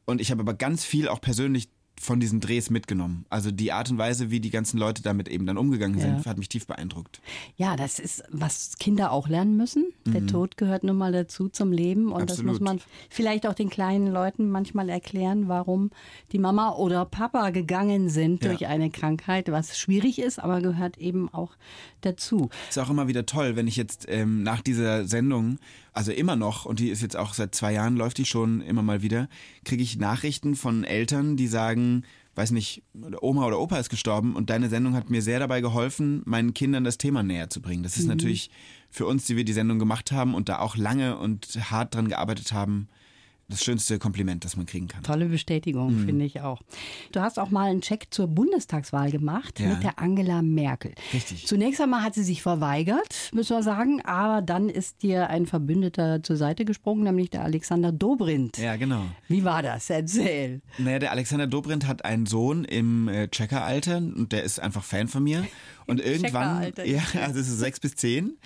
Und 0.05 0.21
ich 0.21 0.31
habe 0.31 0.41
aber 0.41 0.53
ganz 0.53 0.83
viel 0.83 1.07
auch 1.07 1.21
persönlich 1.21 1.69
von 2.01 2.19
diesen 2.19 2.39
Drehs 2.39 2.69
mitgenommen. 2.69 3.25
Also 3.29 3.51
die 3.51 3.71
Art 3.71 3.89
und 3.91 3.97
Weise, 3.97 4.31
wie 4.31 4.39
die 4.39 4.49
ganzen 4.49 4.77
Leute 4.77 5.01
damit 5.03 5.27
eben 5.29 5.45
dann 5.45 5.57
umgegangen 5.57 5.99
sind, 5.99 6.25
hat 6.25 6.37
mich 6.37 6.49
tief 6.49 6.65
beeindruckt. 6.67 7.21
Ja, 7.57 7.75
das 7.75 7.99
ist, 7.99 8.23
was 8.29 8.77
Kinder 8.79 9.11
auch 9.11 9.27
lernen 9.27 9.55
müssen. 9.55 9.93
Der 10.05 10.25
Tod 10.25 10.57
gehört 10.57 10.83
nun 10.83 10.97
mal 10.97 11.11
dazu 11.11 11.47
zum 11.49 11.71
Leben. 11.71 12.11
Und 12.11 12.29
das 12.29 12.39
Absolut. 12.39 12.53
muss 12.53 12.59
man 12.59 12.81
vielleicht 13.09 13.45
auch 13.47 13.53
den 13.53 13.69
kleinen 13.69 14.07
Leuten 14.11 14.49
manchmal 14.49 14.89
erklären, 14.89 15.47
warum 15.47 15.91
die 16.31 16.39
Mama 16.39 16.71
oder 16.75 17.05
Papa 17.05 17.51
gegangen 17.51 18.09
sind 18.09 18.43
Ja. 18.43 18.49
durch 18.49 18.65
eine 18.67 18.89
Krankheit, 18.89 19.51
was 19.51 19.77
schwierig 19.77 20.19
ist, 20.19 20.39
aber 20.39 20.61
gehört 20.61 20.97
eben 20.97 21.29
auch 21.33 21.51
dazu. 22.01 22.49
Ist 22.69 22.79
auch 22.79 22.89
immer 22.89 23.07
wieder 23.07 23.25
toll, 23.25 23.55
wenn 23.55 23.67
ich 23.67 23.75
jetzt 23.75 24.05
ähm, 24.09 24.43
nach 24.43 24.61
dieser 24.61 25.05
Sendung, 25.07 25.59
also 25.93 26.11
immer 26.11 26.35
noch, 26.35 26.65
und 26.65 26.79
die 26.79 26.89
ist 26.89 27.01
jetzt 27.01 27.17
auch 27.17 27.33
seit 27.33 27.53
zwei 27.53 27.73
Jahren, 27.73 27.97
läuft 27.97 28.17
die 28.17 28.25
schon 28.25 28.61
immer 28.61 28.81
mal 28.81 29.01
wieder, 29.01 29.27
kriege 29.65 29.83
ich 29.83 29.97
Nachrichten 29.97 30.55
von 30.55 30.83
Eltern, 30.83 31.35
die 31.35 31.47
sagen, 31.47 32.03
weiß 32.35 32.51
nicht, 32.51 32.83
Oma 33.19 33.45
oder 33.45 33.59
Opa 33.59 33.77
ist 33.77 33.89
gestorben 33.89 34.35
und 34.35 34.49
deine 34.49 34.69
Sendung 34.69 34.93
hat 34.93 35.09
mir 35.09 35.21
sehr 35.21 35.39
dabei 35.39 35.59
geholfen, 35.59 36.21
meinen 36.25 36.53
Kindern 36.53 36.83
das 36.83 36.97
Thema 36.97 37.23
näher 37.23 37.49
zu 37.49 37.61
bringen. 37.61 37.83
Das 37.83 37.97
ist 37.97 38.07
natürlich 38.07 38.51
für 38.89 39.05
uns, 39.05 39.25
die 39.25 39.35
wir 39.35 39.43
die 39.43 39.53
Sendung 39.53 39.79
gemacht 39.79 40.11
haben 40.11 40.33
und 40.33 40.47
da 40.47 40.59
auch 40.59 40.77
lange 40.77 41.17
und 41.17 41.47
hart 41.71 41.93
dran 41.93 42.07
gearbeitet 42.07 42.53
haben, 42.53 42.87
das 43.51 43.63
schönste 43.63 43.99
Kompliment, 43.99 44.45
das 44.45 44.57
man 44.57 44.65
kriegen 44.65 44.87
kann. 44.87 45.03
Tolle 45.03 45.27
Bestätigung, 45.27 45.93
mhm. 45.93 46.05
finde 46.05 46.25
ich 46.25 46.41
auch. 46.41 46.61
Du 47.11 47.21
hast 47.21 47.39
auch 47.39 47.49
mal 47.49 47.69
einen 47.69 47.81
Check 47.81 48.07
zur 48.11 48.27
Bundestagswahl 48.27 49.11
gemacht 49.11 49.59
ja. 49.59 49.69
mit 49.69 49.83
der 49.83 49.99
Angela 49.99 50.41
Merkel. 50.41 50.93
Richtig. 51.13 51.47
Zunächst 51.47 51.81
einmal 51.81 52.03
hat 52.03 52.13
sie 52.13 52.23
sich 52.23 52.41
verweigert, 52.41 53.31
müssen 53.33 53.55
wir 53.55 53.63
sagen, 53.63 54.01
aber 54.03 54.41
dann 54.41 54.69
ist 54.69 55.03
dir 55.03 55.29
ein 55.29 55.45
Verbündeter 55.45 56.23
zur 56.23 56.37
Seite 56.37 56.65
gesprungen, 56.65 57.03
nämlich 57.03 57.29
der 57.29 57.43
Alexander 57.43 57.91
Dobrindt. 57.91 58.57
Ja, 58.57 58.75
genau. 58.75 59.05
Wie 59.27 59.43
war 59.43 59.61
das? 59.61 59.89
Erzähl. 59.89 60.61
Naja, 60.77 60.99
der 60.99 61.11
Alexander 61.11 61.47
Dobrindt 61.47 61.87
hat 61.87 62.05
einen 62.05 62.25
Sohn 62.25 62.63
im 62.63 63.07
äh, 63.07 63.27
Checkeralter 63.27 63.97
und 63.97 64.31
der 64.31 64.43
ist 64.43 64.59
einfach 64.59 64.83
Fan 64.83 65.07
von 65.07 65.23
mir. 65.23 65.45
Und 65.87 65.99
irgendwann, 65.99 66.71
ja, 66.85 67.01
also 67.21 67.39
es 67.39 67.47
ist 67.47 67.59
sechs 67.59 67.79
bis 67.79 67.95
zehn. 67.95 68.37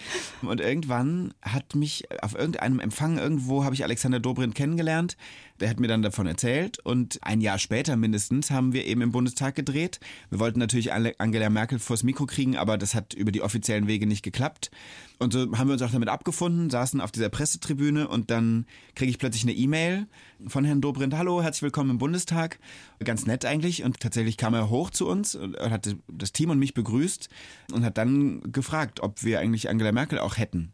Und 0.41 0.61
irgendwann 0.61 1.33
hat 1.41 1.75
mich 1.75 2.05
auf 2.21 2.35
irgendeinem 2.35 2.79
Empfang 2.79 3.17
irgendwo 3.17 3.63
habe 3.63 3.75
ich 3.75 3.83
Alexander 3.83 4.19
Dobrindt 4.19 4.55
kennengelernt. 4.55 5.17
Der 5.61 5.69
hat 5.69 5.79
mir 5.79 5.87
dann 5.87 6.01
davon 6.01 6.27
erzählt 6.27 6.79
und 6.79 7.19
ein 7.23 7.39
Jahr 7.39 7.59
später 7.59 7.95
mindestens 7.95 8.51
haben 8.51 8.73
wir 8.73 8.85
eben 8.85 9.01
im 9.01 9.13
Bundestag 9.13 9.55
gedreht. 9.55 10.01
Wir 10.29 10.39
wollten 10.39 10.59
natürlich 10.59 10.91
Angela 10.91 11.49
Merkel 11.49 11.79
vors 11.79 12.03
Mikro 12.03 12.25
kriegen, 12.25 12.57
aber 12.57 12.77
das 12.77 12.93
hat 12.93 13.13
über 13.13 13.31
die 13.31 13.41
offiziellen 13.41 13.87
Wege 13.87 14.05
nicht 14.05 14.21
geklappt. 14.21 14.69
Und 15.17 15.31
so 15.31 15.57
haben 15.57 15.69
wir 15.69 15.73
uns 15.73 15.81
auch 15.81 15.91
damit 15.91 16.09
abgefunden, 16.09 16.69
saßen 16.69 16.99
auf 16.99 17.13
dieser 17.13 17.29
Pressetribüne 17.29 18.09
und 18.09 18.31
dann 18.31 18.65
kriege 18.95 19.09
ich 19.09 19.17
plötzlich 19.17 19.43
eine 19.43 19.53
E-Mail 19.53 20.07
von 20.45 20.65
Herrn 20.65 20.81
Dobrindt. 20.81 21.15
Hallo, 21.15 21.41
herzlich 21.41 21.61
willkommen 21.61 21.91
im 21.91 21.97
Bundestag. 21.99 22.59
Ganz 23.01 23.25
nett 23.25 23.45
eigentlich. 23.45 23.85
Und 23.85 24.01
tatsächlich 24.01 24.35
kam 24.35 24.55
er 24.55 24.69
hoch 24.69 24.89
zu 24.89 25.07
uns 25.07 25.35
und 25.35 25.57
hat 25.57 25.95
das 26.09 26.33
Team 26.33 26.49
und 26.49 26.59
mich 26.59 26.73
begrüßt 26.73 27.29
und 27.71 27.85
hat 27.85 27.97
dann 27.97 28.51
gefragt, 28.51 28.99
ob 28.99 29.23
wir 29.23 29.39
eigentlich 29.39 29.69
Angela 29.69 29.93
Merkel 29.93 30.19
auch 30.19 30.35
hätten. 30.35 30.73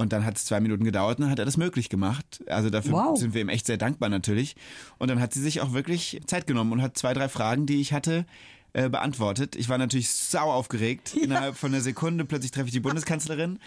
Und 0.00 0.14
dann 0.14 0.24
hat 0.24 0.38
es 0.38 0.46
zwei 0.46 0.60
Minuten 0.60 0.82
gedauert 0.84 1.18
und 1.18 1.24
dann 1.24 1.30
hat 1.30 1.38
er 1.38 1.44
das 1.44 1.58
möglich 1.58 1.90
gemacht. 1.90 2.42
Also 2.46 2.70
dafür 2.70 2.92
wow. 2.92 3.18
sind 3.18 3.34
wir 3.34 3.42
ihm 3.42 3.50
echt 3.50 3.66
sehr 3.66 3.76
dankbar 3.76 4.08
natürlich. 4.08 4.56
Und 4.96 5.10
dann 5.10 5.20
hat 5.20 5.34
sie 5.34 5.42
sich 5.42 5.60
auch 5.60 5.74
wirklich 5.74 6.22
Zeit 6.24 6.46
genommen 6.46 6.72
und 6.72 6.80
hat 6.80 6.96
zwei, 6.96 7.12
drei 7.12 7.28
Fragen, 7.28 7.66
die 7.66 7.82
ich 7.82 7.92
hatte, 7.92 8.24
äh, 8.72 8.88
beantwortet. 8.88 9.56
Ich 9.56 9.68
war 9.68 9.78
natürlich 9.78 10.10
sau 10.10 10.50
aufgeregt. 10.50 11.14
Ja. 11.14 11.22
Innerhalb 11.22 11.56
von 11.56 11.72
einer 11.72 11.82
Sekunde 11.82 12.24
plötzlich 12.24 12.52
treffe 12.52 12.66
ich 12.66 12.72
die 12.72 12.80
Bundeskanzlerin. 12.80 13.58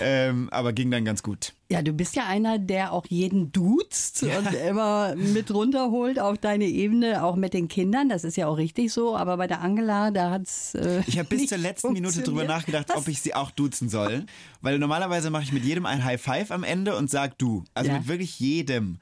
Ähm, 0.00 0.48
aber 0.50 0.72
ging 0.72 0.90
dann 0.90 1.04
ganz 1.04 1.22
gut. 1.22 1.52
Ja, 1.70 1.82
du 1.82 1.92
bist 1.92 2.14
ja 2.14 2.26
einer, 2.26 2.58
der 2.58 2.92
auch 2.92 3.06
jeden 3.06 3.50
duzt 3.50 4.22
ja. 4.22 4.38
und 4.38 4.52
immer 4.52 5.16
mit 5.16 5.52
runterholt 5.52 6.20
auf 6.20 6.38
deine 6.38 6.66
Ebene, 6.66 7.24
auch 7.24 7.36
mit 7.36 7.54
den 7.54 7.68
Kindern. 7.68 8.08
Das 8.08 8.22
ist 8.22 8.36
ja 8.36 8.46
auch 8.46 8.58
richtig 8.58 8.92
so. 8.92 9.16
Aber 9.16 9.36
bei 9.38 9.46
der 9.46 9.60
Angela, 9.60 10.10
da 10.10 10.30
hat's. 10.30 10.74
Äh, 10.74 11.02
ich 11.06 11.18
habe 11.18 11.28
bis 11.28 11.48
zur 11.48 11.58
letzten 11.58 11.92
Minute 11.92 12.22
drüber 12.22 12.44
nachgedacht, 12.44 12.94
ob 12.94 13.08
ich 13.08 13.20
sie 13.20 13.34
auch 13.34 13.50
duzen 13.50 13.88
soll. 13.88 14.26
Weil 14.60 14.78
normalerweise 14.78 15.30
mache 15.30 15.42
ich 15.42 15.52
mit 15.52 15.64
jedem 15.64 15.86
ein 15.86 16.04
High 16.04 16.20
Five 16.20 16.50
am 16.50 16.64
Ende 16.64 16.96
und 16.96 17.10
sag 17.10 17.38
du. 17.38 17.64
Also 17.74 17.90
ja. 17.90 17.98
mit 17.98 18.08
wirklich 18.08 18.38
jedem. 18.38 18.98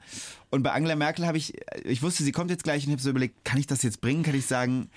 Und 0.49 0.63
bei 0.63 0.71
Angela 0.71 0.95
Merkel 0.95 1.25
habe 1.25 1.37
ich, 1.37 1.53
ich 1.83 2.01
wusste, 2.01 2.23
sie 2.23 2.31
kommt 2.31 2.51
jetzt 2.51 2.63
gleich 2.63 2.85
und 2.85 2.91
habe 2.91 3.01
so 3.01 3.09
überlegt, 3.09 3.43
kann 3.43 3.59
ich 3.59 3.67
das 3.67 3.81
jetzt 3.81 4.01
bringen? 4.01 4.23
Kann 4.23 4.35
ich 4.35 4.45
sagen, 4.45 4.89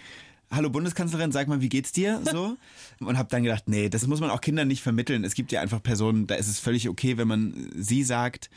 hallo 0.50 0.70
Bundeskanzlerin, 0.70 1.32
sag 1.32 1.48
mal, 1.48 1.60
wie 1.60 1.68
geht's 1.68 1.92
dir? 1.92 2.20
So. 2.30 2.56
Und 3.00 3.18
habe 3.18 3.28
dann 3.30 3.42
gedacht, 3.42 3.68
nee, 3.68 3.88
das 3.88 4.06
muss 4.06 4.20
man 4.20 4.30
auch 4.30 4.40
Kindern 4.40 4.68
nicht 4.68 4.82
vermitteln. 4.82 5.24
Es 5.24 5.34
gibt 5.34 5.52
ja 5.52 5.60
einfach 5.60 5.82
Personen, 5.82 6.26
da 6.26 6.34
ist 6.36 6.48
es 6.48 6.58
völlig 6.58 6.88
okay, 6.88 7.18
wenn 7.18 7.28
man 7.28 7.70
sie 7.74 8.02
sagt. 8.02 8.50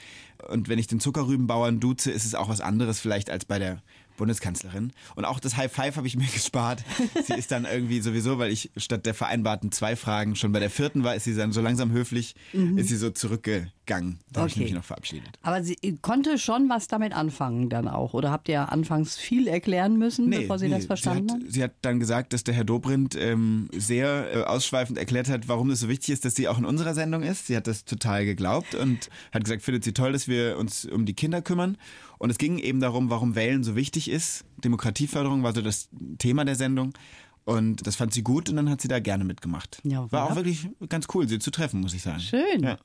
Und 0.47 0.69
wenn 0.69 0.79
ich 0.79 0.87
den 0.87 0.99
Zuckerrübenbauern 0.99 1.79
duze, 1.79 2.11
ist 2.11 2.25
es 2.25 2.35
auch 2.35 2.49
was 2.49 2.61
anderes 2.61 2.99
vielleicht 2.99 3.29
als 3.29 3.45
bei 3.45 3.59
der 3.59 3.81
Bundeskanzlerin. 4.19 4.91
Und 5.15 5.25
auch 5.25 5.39
das 5.39 5.57
High 5.57 5.71
Five 5.71 5.97
habe 5.97 6.05
ich 6.05 6.15
mir 6.17 6.27
gespart. 6.27 6.83
sie 7.25 7.33
ist 7.33 7.51
dann 7.51 7.65
irgendwie 7.65 8.01
sowieso, 8.01 8.37
weil 8.37 8.51
ich 8.51 8.69
statt 8.77 9.05
der 9.05 9.15
vereinbarten 9.15 9.71
zwei 9.71 9.95
Fragen 9.95 10.35
schon 10.35 10.51
bei 10.51 10.59
der 10.59 10.69
vierten 10.69 11.03
war, 11.03 11.15
ist 11.15 11.23
sie 11.23 11.35
dann 11.35 11.51
so 11.51 11.61
langsam 11.61 11.91
höflich, 11.91 12.35
mhm. 12.53 12.77
ist 12.77 12.89
sie 12.89 12.97
so 12.97 13.09
zurückgegangen. 13.09 14.19
Da 14.31 14.41
okay. 14.41 14.49
habe 14.49 14.49
ich 14.49 14.57
mich 14.57 14.73
noch 14.73 14.83
verabschiedet. 14.83 15.29
Aber 15.41 15.63
sie 15.63 15.75
konnte 16.01 16.37
schon 16.37 16.69
was 16.69 16.87
damit 16.87 17.13
anfangen 17.13 17.69
dann 17.69 17.87
auch. 17.87 18.13
Oder 18.13 18.29
habt 18.29 18.49
ihr 18.49 18.71
anfangs 18.71 19.17
viel 19.17 19.47
erklären 19.47 19.97
müssen, 19.97 20.29
nee, 20.29 20.39
bevor 20.39 20.59
sie 20.59 20.67
nee. 20.67 20.75
das 20.75 20.85
verstanden 20.85 21.29
sie 21.29 21.33
hat? 21.33 21.53
Sie 21.53 21.63
hat 21.63 21.71
dann 21.81 21.99
gesagt, 21.99 22.33
dass 22.33 22.43
der 22.43 22.53
Herr 22.53 22.65
Dobrindt 22.65 23.15
ähm, 23.15 23.69
sehr 23.73 24.27
äh, 24.33 24.43
ausschweifend 24.43 24.97
erklärt 24.97 25.29
hat, 25.29 25.47
warum 25.47 25.69
es 25.71 25.79
so 25.79 25.89
wichtig 25.89 26.09
ist, 26.09 26.25
dass 26.25 26.35
sie 26.35 26.47
auch 26.47 26.57
in 26.57 26.65
unserer 26.65 26.93
Sendung 26.93 27.23
ist. 27.23 27.47
Sie 27.47 27.55
hat 27.55 27.67
das 27.67 27.85
total 27.85 28.25
geglaubt 28.25 28.75
und 28.75 29.09
hat 29.31 29.43
gesagt, 29.43 29.63
findet 29.63 29.83
sie 29.85 29.93
toll, 29.93 30.11
dass 30.11 30.27
wir 30.27 30.57
uns 30.57 30.85
um 30.85 31.05
die 31.05 31.13
Kinder 31.13 31.41
kümmern. 31.41 31.77
Und 32.19 32.29
es 32.29 32.37
ging 32.37 32.59
eben 32.59 32.79
darum, 32.79 33.09
warum 33.09 33.35
Wählen 33.35 33.63
so 33.63 33.75
wichtig 33.75 34.09
ist. 34.09 34.45
Demokratieförderung 34.57 35.41
war 35.41 35.55
so 35.55 35.61
das 35.61 35.89
Thema 36.19 36.45
der 36.45 36.55
Sendung. 36.55 36.93
Und 37.45 37.87
das 37.87 37.95
fand 37.95 38.13
sie 38.13 38.21
gut 38.21 38.49
und 38.49 38.57
dann 38.57 38.69
hat 38.69 38.81
sie 38.81 38.87
da 38.87 38.99
gerne 38.99 39.23
mitgemacht. 39.23 39.81
Ja, 39.83 40.11
war 40.11 40.29
auch 40.29 40.35
wirklich 40.35 40.69
ganz 40.87 41.07
cool, 41.13 41.27
sie 41.27 41.39
zu 41.39 41.49
treffen, 41.49 41.81
muss 41.81 41.95
ich 41.95 42.03
sagen. 42.03 42.19
Schön. 42.19 42.61
Ja. 42.61 42.77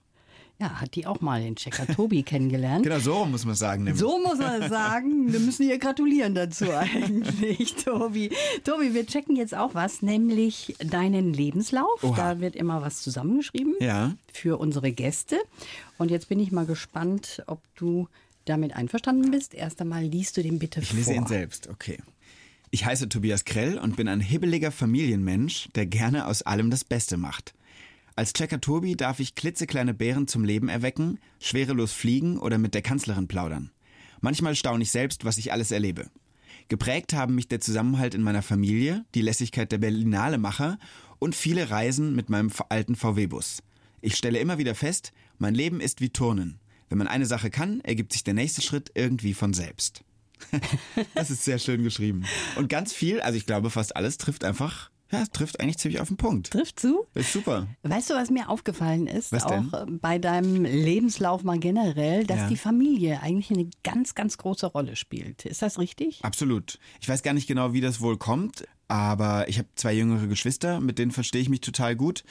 Ja, 0.60 0.80
hat 0.80 0.94
die 0.94 1.04
auch 1.04 1.20
mal 1.20 1.42
den 1.42 1.56
Checker 1.56 1.86
Tobi 1.86 2.22
kennengelernt. 2.22 2.84
Genau, 2.84 3.00
so 3.00 3.24
muss 3.24 3.44
man 3.44 3.56
sagen. 3.56 3.84
Nämlich. 3.84 4.00
So 4.00 4.20
muss 4.20 4.38
man 4.38 4.68
sagen. 4.68 5.32
Wir 5.32 5.40
müssen 5.40 5.68
ihr 5.68 5.78
gratulieren 5.78 6.34
dazu 6.34 6.70
eigentlich, 6.70 7.74
Tobi. 7.84 8.30
Tobi, 8.62 8.94
wir 8.94 9.04
checken 9.04 9.34
jetzt 9.34 9.54
auch 9.54 9.74
was, 9.74 10.00
nämlich 10.00 10.76
deinen 10.78 11.32
Lebenslauf. 11.32 12.04
Oha. 12.04 12.16
Da 12.16 12.40
wird 12.40 12.54
immer 12.54 12.82
was 12.82 13.02
zusammengeschrieben 13.02 13.74
ja. 13.80 14.14
für 14.32 14.58
unsere 14.60 14.92
Gäste. 14.92 15.40
Und 15.98 16.12
jetzt 16.12 16.28
bin 16.28 16.38
ich 16.38 16.52
mal 16.52 16.66
gespannt, 16.66 17.42
ob 17.48 17.60
du 17.74 18.08
damit 18.44 18.74
einverstanden 18.74 19.30
bist. 19.30 19.54
Erst 19.54 19.80
einmal 19.80 20.04
liest 20.04 20.36
du 20.36 20.42
den 20.42 20.58
bitte 20.58 20.80
ich 20.80 20.88
vor. 20.88 20.98
Ich 20.98 21.06
lese 21.06 21.18
ihn 21.18 21.26
selbst, 21.26 21.68
okay. 21.68 21.98
Ich 22.70 22.84
heiße 22.84 23.08
Tobias 23.08 23.44
Krell 23.44 23.78
und 23.78 23.96
bin 23.96 24.08
ein 24.08 24.20
hibbeliger 24.20 24.72
Familienmensch, 24.72 25.68
der 25.74 25.86
gerne 25.86 26.26
aus 26.26 26.42
allem 26.42 26.70
das 26.70 26.84
Beste 26.84 27.16
macht. 27.16 27.54
Als 28.16 28.32
Checker 28.32 28.60
Tobi 28.60 28.96
darf 28.96 29.20
ich 29.20 29.34
klitzekleine 29.34 29.94
Bären 29.94 30.28
zum 30.28 30.44
Leben 30.44 30.68
erwecken, 30.68 31.18
schwerelos 31.40 31.92
fliegen 31.92 32.38
oder 32.38 32.58
mit 32.58 32.74
der 32.74 32.82
Kanzlerin 32.82 33.28
plaudern. 33.28 33.70
Manchmal 34.20 34.56
staune 34.56 34.82
ich 34.82 34.90
selbst, 34.90 35.24
was 35.24 35.38
ich 35.38 35.52
alles 35.52 35.70
erlebe. 35.70 36.10
Geprägt 36.68 37.12
haben 37.12 37.34
mich 37.34 37.48
der 37.48 37.60
Zusammenhalt 37.60 38.14
in 38.14 38.22
meiner 38.22 38.42
Familie, 38.42 39.04
die 39.14 39.22
Lässigkeit 39.22 39.70
der 39.70 39.78
Berlinale 39.78 40.38
Macher 40.38 40.78
und 41.18 41.34
viele 41.34 41.70
Reisen 41.70 42.14
mit 42.14 42.30
meinem 42.30 42.50
alten 42.70 42.96
VW-Bus. 42.96 43.62
Ich 44.00 44.16
stelle 44.16 44.38
immer 44.38 44.58
wieder 44.58 44.74
fest, 44.74 45.12
mein 45.38 45.54
Leben 45.54 45.80
ist 45.80 46.00
wie 46.00 46.10
Turnen. 46.10 46.58
Wenn 46.88 46.98
man 46.98 47.08
eine 47.08 47.26
Sache 47.26 47.50
kann, 47.50 47.80
ergibt 47.80 48.12
sich 48.12 48.24
der 48.24 48.34
nächste 48.34 48.62
Schritt 48.62 48.90
irgendwie 48.94 49.34
von 49.34 49.54
selbst. 49.54 50.02
das 51.14 51.30
ist 51.30 51.44
sehr 51.44 51.58
schön 51.58 51.82
geschrieben. 51.82 52.24
Und 52.56 52.68
ganz 52.68 52.92
viel, 52.92 53.20
also 53.20 53.36
ich 53.36 53.46
glaube 53.46 53.70
fast 53.70 53.96
alles 53.96 54.18
trifft 54.18 54.44
einfach 54.44 54.90
ja, 55.14 55.24
trifft 55.26 55.60
eigentlich 55.60 55.78
ziemlich 55.78 56.00
auf 56.00 56.08
den 56.08 56.16
Punkt. 56.16 56.50
Trifft 56.50 56.80
zu? 56.80 57.06
Ist 57.14 57.32
super. 57.32 57.68
Weißt 57.82 58.10
du, 58.10 58.14
was 58.14 58.30
mir 58.30 58.48
aufgefallen 58.48 59.06
ist? 59.06 59.32
Was 59.32 59.46
denn? 59.46 59.72
Auch 59.72 59.86
bei 59.88 60.18
deinem 60.18 60.64
Lebenslauf 60.64 61.44
mal 61.44 61.58
generell, 61.58 62.26
dass 62.26 62.38
ja. 62.38 62.48
die 62.48 62.56
Familie 62.56 63.20
eigentlich 63.22 63.50
eine 63.50 63.70
ganz, 63.84 64.14
ganz 64.14 64.38
große 64.38 64.66
Rolle 64.66 64.96
spielt. 64.96 65.44
Ist 65.44 65.62
das 65.62 65.78
richtig? 65.78 66.24
Absolut. 66.24 66.78
Ich 67.00 67.08
weiß 67.08 67.22
gar 67.22 67.34
nicht 67.34 67.46
genau, 67.46 67.72
wie 67.72 67.80
das 67.80 68.00
wohl 68.00 68.16
kommt, 68.16 68.64
aber 68.88 69.48
ich 69.48 69.58
habe 69.58 69.68
zwei 69.76 69.92
jüngere 69.92 70.26
Geschwister, 70.26 70.80
mit 70.80 70.98
denen 70.98 71.12
verstehe 71.12 71.42
ich 71.42 71.48
mich 71.48 71.60
total 71.60 71.94
gut. 71.94 72.24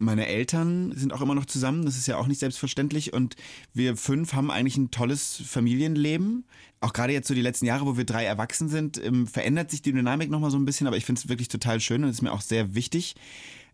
Meine 0.00 0.26
Eltern 0.26 0.92
sind 0.96 1.12
auch 1.12 1.20
immer 1.20 1.34
noch 1.34 1.44
zusammen, 1.44 1.84
das 1.84 1.96
ist 1.96 2.08
ja 2.08 2.16
auch 2.16 2.26
nicht 2.26 2.40
selbstverständlich. 2.40 3.12
Und 3.12 3.36
wir 3.74 3.96
fünf 3.96 4.32
haben 4.32 4.50
eigentlich 4.50 4.78
ein 4.78 4.90
tolles 4.90 5.42
Familienleben. 5.46 6.44
Auch 6.80 6.94
gerade 6.94 7.12
jetzt 7.12 7.28
so 7.28 7.34
die 7.34 7.42
letzten 7.42 7.66
Jahre, 7.66 7.84
wo 7.84 7.98
wir 7.98 8.04
drei 8.04 8.24
erwachsen 8.24 8.70
sind, 8.70 8.96
ähm, 9.04 9.26
verändert 9.26 9.70
sich 9.70 9.82
die 9.82 9.92
Dynamik 9.92 10.30
nochmal 10.30 10.50
so 10.50 10.56
ein 10.56 10.64
bisschen, 10.64 10.86
aber 10.86 10.96
ich 10.96 11.04
finde 11.04 11.20
es 11.20 11.28
wirklich 11.28 11.48
total 11.48 11.80
schön 11.80 12.02
und 12.02 12.10
ist 12.10 12.22
mir 12.22 12.32
auch 12.32 12.40
sehr 12.40 12.74
wichtig 12.74 13.14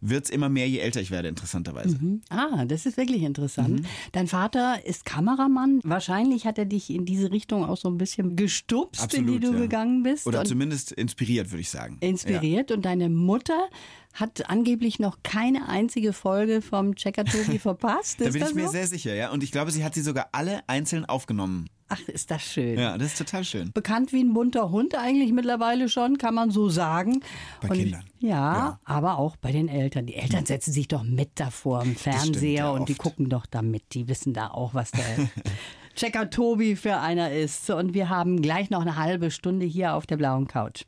wird 0.00 0.24
es 0.24 0.30
immer 0.30 0.48
mehr, 0.48 0.68
je 0.68 0.78
älter 0.78 1.00
ich 1.00 1.10
werde, 1.10 1.28
interessanterweise. 1.28 1.98
Mhm. 1.98 2.22
Ah, 2.28 2.64
das 2.64 2.86
ist 2.86 2.96
wirklich 2.96 3.22
interessant. 3.22 3.80
Mhm. 3.80 3.86
Dein 4.12 4.26
Vater 4.26 4.84
ist 4.84 5.04
Kameramann. 5.04 5.80
Wahrscheinlich 5.84 6.46
hat 6.46 6.58
er 6.58 6.66
dich 6.66 6.90
in 6.90 7.04
diese 7.04 7.30
Richtung 7.30 7.64
auch 7.64 7.76
so 7.76 7.88
ein 7.88 7.98
bisschen 7.98 8.36
gestupst, 8.36 9.02
Absolut, 9.02 9.28
in 9.28 9.32
die 9.34 9.46
du 9.46 9.52
ja. 9.52 9.60
gegangen 9.60 10.02
bist. 10.02 10.26
Oder 10.26 10.44
zumindest 10.44 10.92
inspiriert, 10.92 11.50
würde 11.50 11.60
ich 11.60 11.70
sagen. 11.70 11.98
Inspiriert. 12.00 12.70
Ja. 12.70 12.76
Und 12.76 12.84
deine 12.84 13.08
Mutter 13.08 13.68
hat 14.16 14.48
angeblich 14.48 14.98
noch 14.98 15.18
keine 15.22 15.68
einzige 15.68 16.12
Folge 16.12 16.62
vom 16.62 16.96
Checker 16.96 17.24
Tobi 17.24 17.58
verpasst. 17.60 18.20
da 18.20 18.30
bin 18.30 18.42
ich 18.42 18.54
mir 18.54 18.68
sehr 18.68 18.86
sicher, 18.86 19.14
ja. 19.14 19.30
Und 19.30 19.42
ich 19.42 19.52
glaube, 19.52 19.70
sie 19.70 19.84
hat 19.84 19.94
sie 19.94 20.02
sogar 20.02 20.28
alle 20.32 20.60
einzeln 20.66 21.04
aufgenommen. 21.04 21.68
Ach, 21.88 22.00
ist 22.08 22.32
das 22.32 22.42
schön. 22.42 22.78
Ja, 22.78 22.98
das 22.98 23.12
ist 23.12 23.18
total 23.18 23.44
schön. 23.44 23.70
Bekannt 23.72 24.12
wie 24.12 24.20
ein 24.20 24.34
bunter 24.34 24.70
Hund 24.70 24.96
eigentlich 24.96 25.32
mittlerweile 25.32 25.88
schon, 25.88 26.18
kann 26.18 26.34
man 26.34 26.50
so 26.50 26.68
sagen. 26.68 27.20
Bei 27.60 27.68
und, 27.68 27.76
Kindern. 27.76 28.04
Ja, 28.18 28.28
ja, 28.28 28.80
aber 28.84 29.18
auch 29.18 29.36
bei 29.36 29.52
den 29.52 29.68
Eltern. 29.68 30.06
Die 30.06 30.16
Eltern 30.16 30.46
setzen 30.46 30.72
sich 30.72 30.88
doch 30.88 31.04
mit 31.04 31.30
davor 31.36 31.82
im 31.82 31.94
Fernseher 31.94 32.34
stimmt, 32.34 32.58
ja, 32.58 32.70
und 32.70 32.88
die 32.88 32.96
gucken 32.96 33.28
doch 33.28 33.46
da 33.46 33.62
mit. 33.62 33.94
Die 33.94 34.08
wissen 34.08 34.32
da 34.32 34.48
auch, 34.48 34.74
was 34.74 34.90
der 34.90 35.04
Checker 35.94 36.28
Tobi 36.28 36.74
für 36.74 36.98
einer 36.98 37.30
ist. 37.30 37.70
Und 37.70 37.94
wir 37.94 38.08
haben 38.08 38.42
gleich 38.42 38.68
noch 38.70 38.80
eine 38.80 38.96
halbe 38.96 39.30
Stunde 39.30 39.64
hier 39.64 39.94
auf 39.94 40.06
der 40.06 40.16
blauen 40.16 40.48
Couch. 40.48 40.84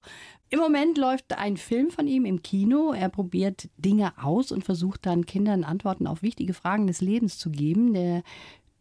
Im 0.50 0.60
Moment 0.60 0.96
läuft 0.96 1.36
ein 1.36 1.58
Film 1.58 1.90
von 1.90 2.06
ihm 2.06 2.24
im 2.24 2.42
Kino. 2.42 2.92
Er 2.92 3.10
probiert 3.10 3.68
Dinge 3.76 4.12
aus 4.22 4.50
und 4.50 4.64
versucht 4.64 5.04
dann 5.04 5.26
Kindern 5.26 5.62
Antworten 5.62 6.06
auf 6.06 6.22
wichtige 6.22 6.54
Fragen 6.54 6.86
des 6.86 7.02
Lebens 7.02 7.38
zu 7.38 7.50
geben. 7.50 7.92
Der 7.92 8.22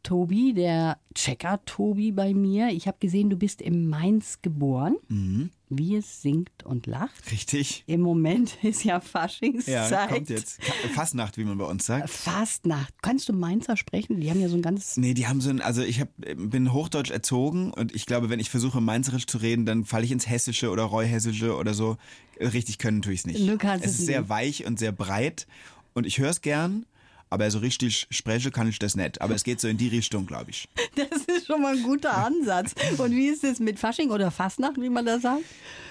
Tobi, 0.08 0.54
der 0.54 1.00
Checker 1.14 1.60
Tobi 1.66 2.14
bei 2.14 2.34
mir. 2.34 2.70
Ich 2.70 2.88
habe 2.88 2.96
gesehen, 2.98 3.30
du 3.30 3.36
bist 3.36 3.62
in 3.62 3.90
Mainz 3.90 4.40
geboren. 4.42 4.96
Mhm. 5.10 5.50
Wie 5.70 5.98
es 5.98 6.22
singt 6.22 6.64
und 6.64 6.88
lacht. 6.88 7.30
Richtig. 7.30 7.84
Im 7.88 8.00
Moment 8.00 8.58
ist 8.64 8.86
ja 8.86 9.02
Faschingszeit. 9.02 9.92
Ja, 9.92 10.08
kommt 10.08 10.30
jetzt. 10.30 10.64
Fastnacht, 10.96 11.38
wie 11.38 11.44
man 11.44 11.58
bei 11.58 11.66
uns 11.66 11.86
sagt. 11.86 12.10
Fastnacht. 12.10 12.94
Kannst 13.02 13.28
du 13.28 13.34
Mainzer 13.34 13.76
sprechen? 13.76 14.22
Die 14.22 14.30
haben 14.30 14.40
ja 14.40 14.48
so 14.48 14.56
ein 14.56 14.62
ganz. 14.62 14.96
Nee, 14.96 15.14
die 15.14 15.28
haben 15.28 15.42
so 15.42 15.50
ein, 15.50 15.60
also 15.60 15.82
ich 15.82 16.00
hab, 16.00 16.08
bin 16.16 16.72
hochdeutsch 16.72 17.12
erzogen 17.12 17.74
und 17.74 17.94
ich 17.94 18.06
glaube, 18.06 18.30
wenn 18.30 18.40
ich 18.40 18.50
versuche, 18.50 18.80
Mainzerisch 18.80 19.28
zu 19.28 19.40
reden, 19.40 19.66
dann 19.66 19.84
falle 19.84 20.06
ich 20.06 20.14
ins 20.14 20.30
Hessische 20.30 20.72
oder 20.72 20.84
Reuhessische 20.84 21.58
oder 21.58 21.74
so. 21.74 21.98
Richtig 22.40 22.78
können 22.78 23.02
tue 23.02 23.12
ich 23.12 23.20
es 23.20 23.26
nicht. 23.26 23.46
Du 23.46 23.58
kannst 23.58 23.84
es 23.84 23.92
es 23.92 24.00
ist 24.00 24.06
sehr 24.06 24.22
nicht. 24.22 24.30
weich 24.30 24.66
und 24.66 24.80
sehr 24.80 24.94
breit 24.94 25.48
und 25.94 26.08
ich 26.08 26.20
höre 26.20 26.30
es 26.30 26.40
gern, 26.42 26.86
aber 27.30 27.50
so 27.52 27.60
richtig 27.60 28.08
spreche 28.12 28.52
kann 28.52 28.68
ich 28.68 28.80
das 28.80 28.96
nicht. 28.96 29.22
Aber 29.22 29.36
es 29.36 29.44
geht 29.44 29.60
so 29.60 29.68
in 29.68 29.78
die 29.78 29.88
Richtung, 29.88 30.26
glaube 30.26 30.52
ich. 30.52 30.68
Das 30.98 31.26
ist 31.26 31.46
schon 31.46 31.62
mal 31.62 31.76
ein 31.76 31.84
guter 31.84 32.18
Ansatz. 32.18 32.74
Und 32.98 33.12
wie 33.12 33.28
ist 33.28 33.44
es 33.44 33.60
mit 33.60 33.78
Fasching 33.78 34.10
oder 34.10 34.32
Fastnacht, 34.32 34.82
wie 34.82 34.90
man 34.90 35.06
das 35.06 35.22
sagt? 35.22 35.44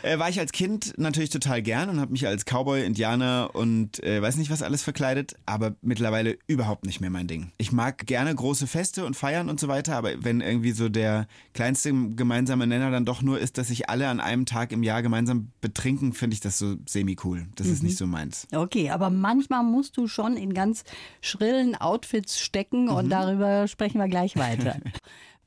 Äh, 0.03 0.19
war 0.19 0.29
ich 0.29 0.39
als 0.41 0.53
Kind 0.53 0.95
natürlich 0.99 1.31
total 1.31 1.63
gern 1.63 1.89
und 1.89 2.01
habe 2.01 2.13
mich 2.13 2.27
als 2.27 2.45
Cowboy, 2.45 2.85
Indianer 2.85 3.51
und 3.55 4.03
äh, 4.03 4.21
weiß 4.21 4.37
nicht 4.37 4.51
was 4.51 4.63
alles 4.63 4.83
verkleidet, 4.83 5.35
aber 5.47 5.77
mittlerweile 5.81 6.39
überhaupt 6.47 6.87
nicht 6.87 7.01
mehr 7.01 7.11
mein 7.11 7.29
Ding. 7.29 7.53
Ich 7.59 7.73
mag 7.73 8.07
gerne 8.07 8.35
große 8.35 8.67
Feste 8.67 9.05
und 9.05 9.15
feiern 9.15 9.49
und 9.49 9.61
so 9.61 9.69
weiter, 9.69 9.97
aber 9.97 10.25
wenn 10.25 10.41
irgendwie 10.41 10.73
so 10.73 10.89
der 10.89 11.27
kleinste 11.55 11.93
gemeinsame 11.93 12.67
Nenner 12.67 12.91
dann 12.91 13.05
doch 13.05 13.23
nur 13.23 13.39
ist, 13.39 13.59
dass 13.59 13.69
sich 13.69 13.89
alle 13.89 14.09
an 14.09 14.21
einem 14.21 14.47
Tag 14.47 14.73
im 14.73 14.83
Jahr 14.83 15.03
gemeinsam 15.03 15.53
betrinken, 15.61 16.13
finde 16.13 16.35
ich 16.35 16.41
das 16.41 16.59
so 16.59 16.77
semi-cool. 16.87 17.47
Das 17.55 17.67
ist 17.67 17.83
nicht 17.83 17.97
so 17.97 18.07
meins. 18.07 18.47
Okay, 18.53 18.91
aber 18.91 19.11
manchmal 19.11 19.63
musst 19.63 19.97
du 19.97 20.09
schon 20.09 20.37
in 20.37 20.55
ganz 20.55 20.85
schrillen 21.27 21.75
Outfits 21.75 22.41
stecken 22.41 22.89
und 22.89 23.11
darüber 23.11 23.69
sprechen 23.69 23.99
wir 23.99 24.09
gleich 24.09 24.37
weiter. 24.37 24.77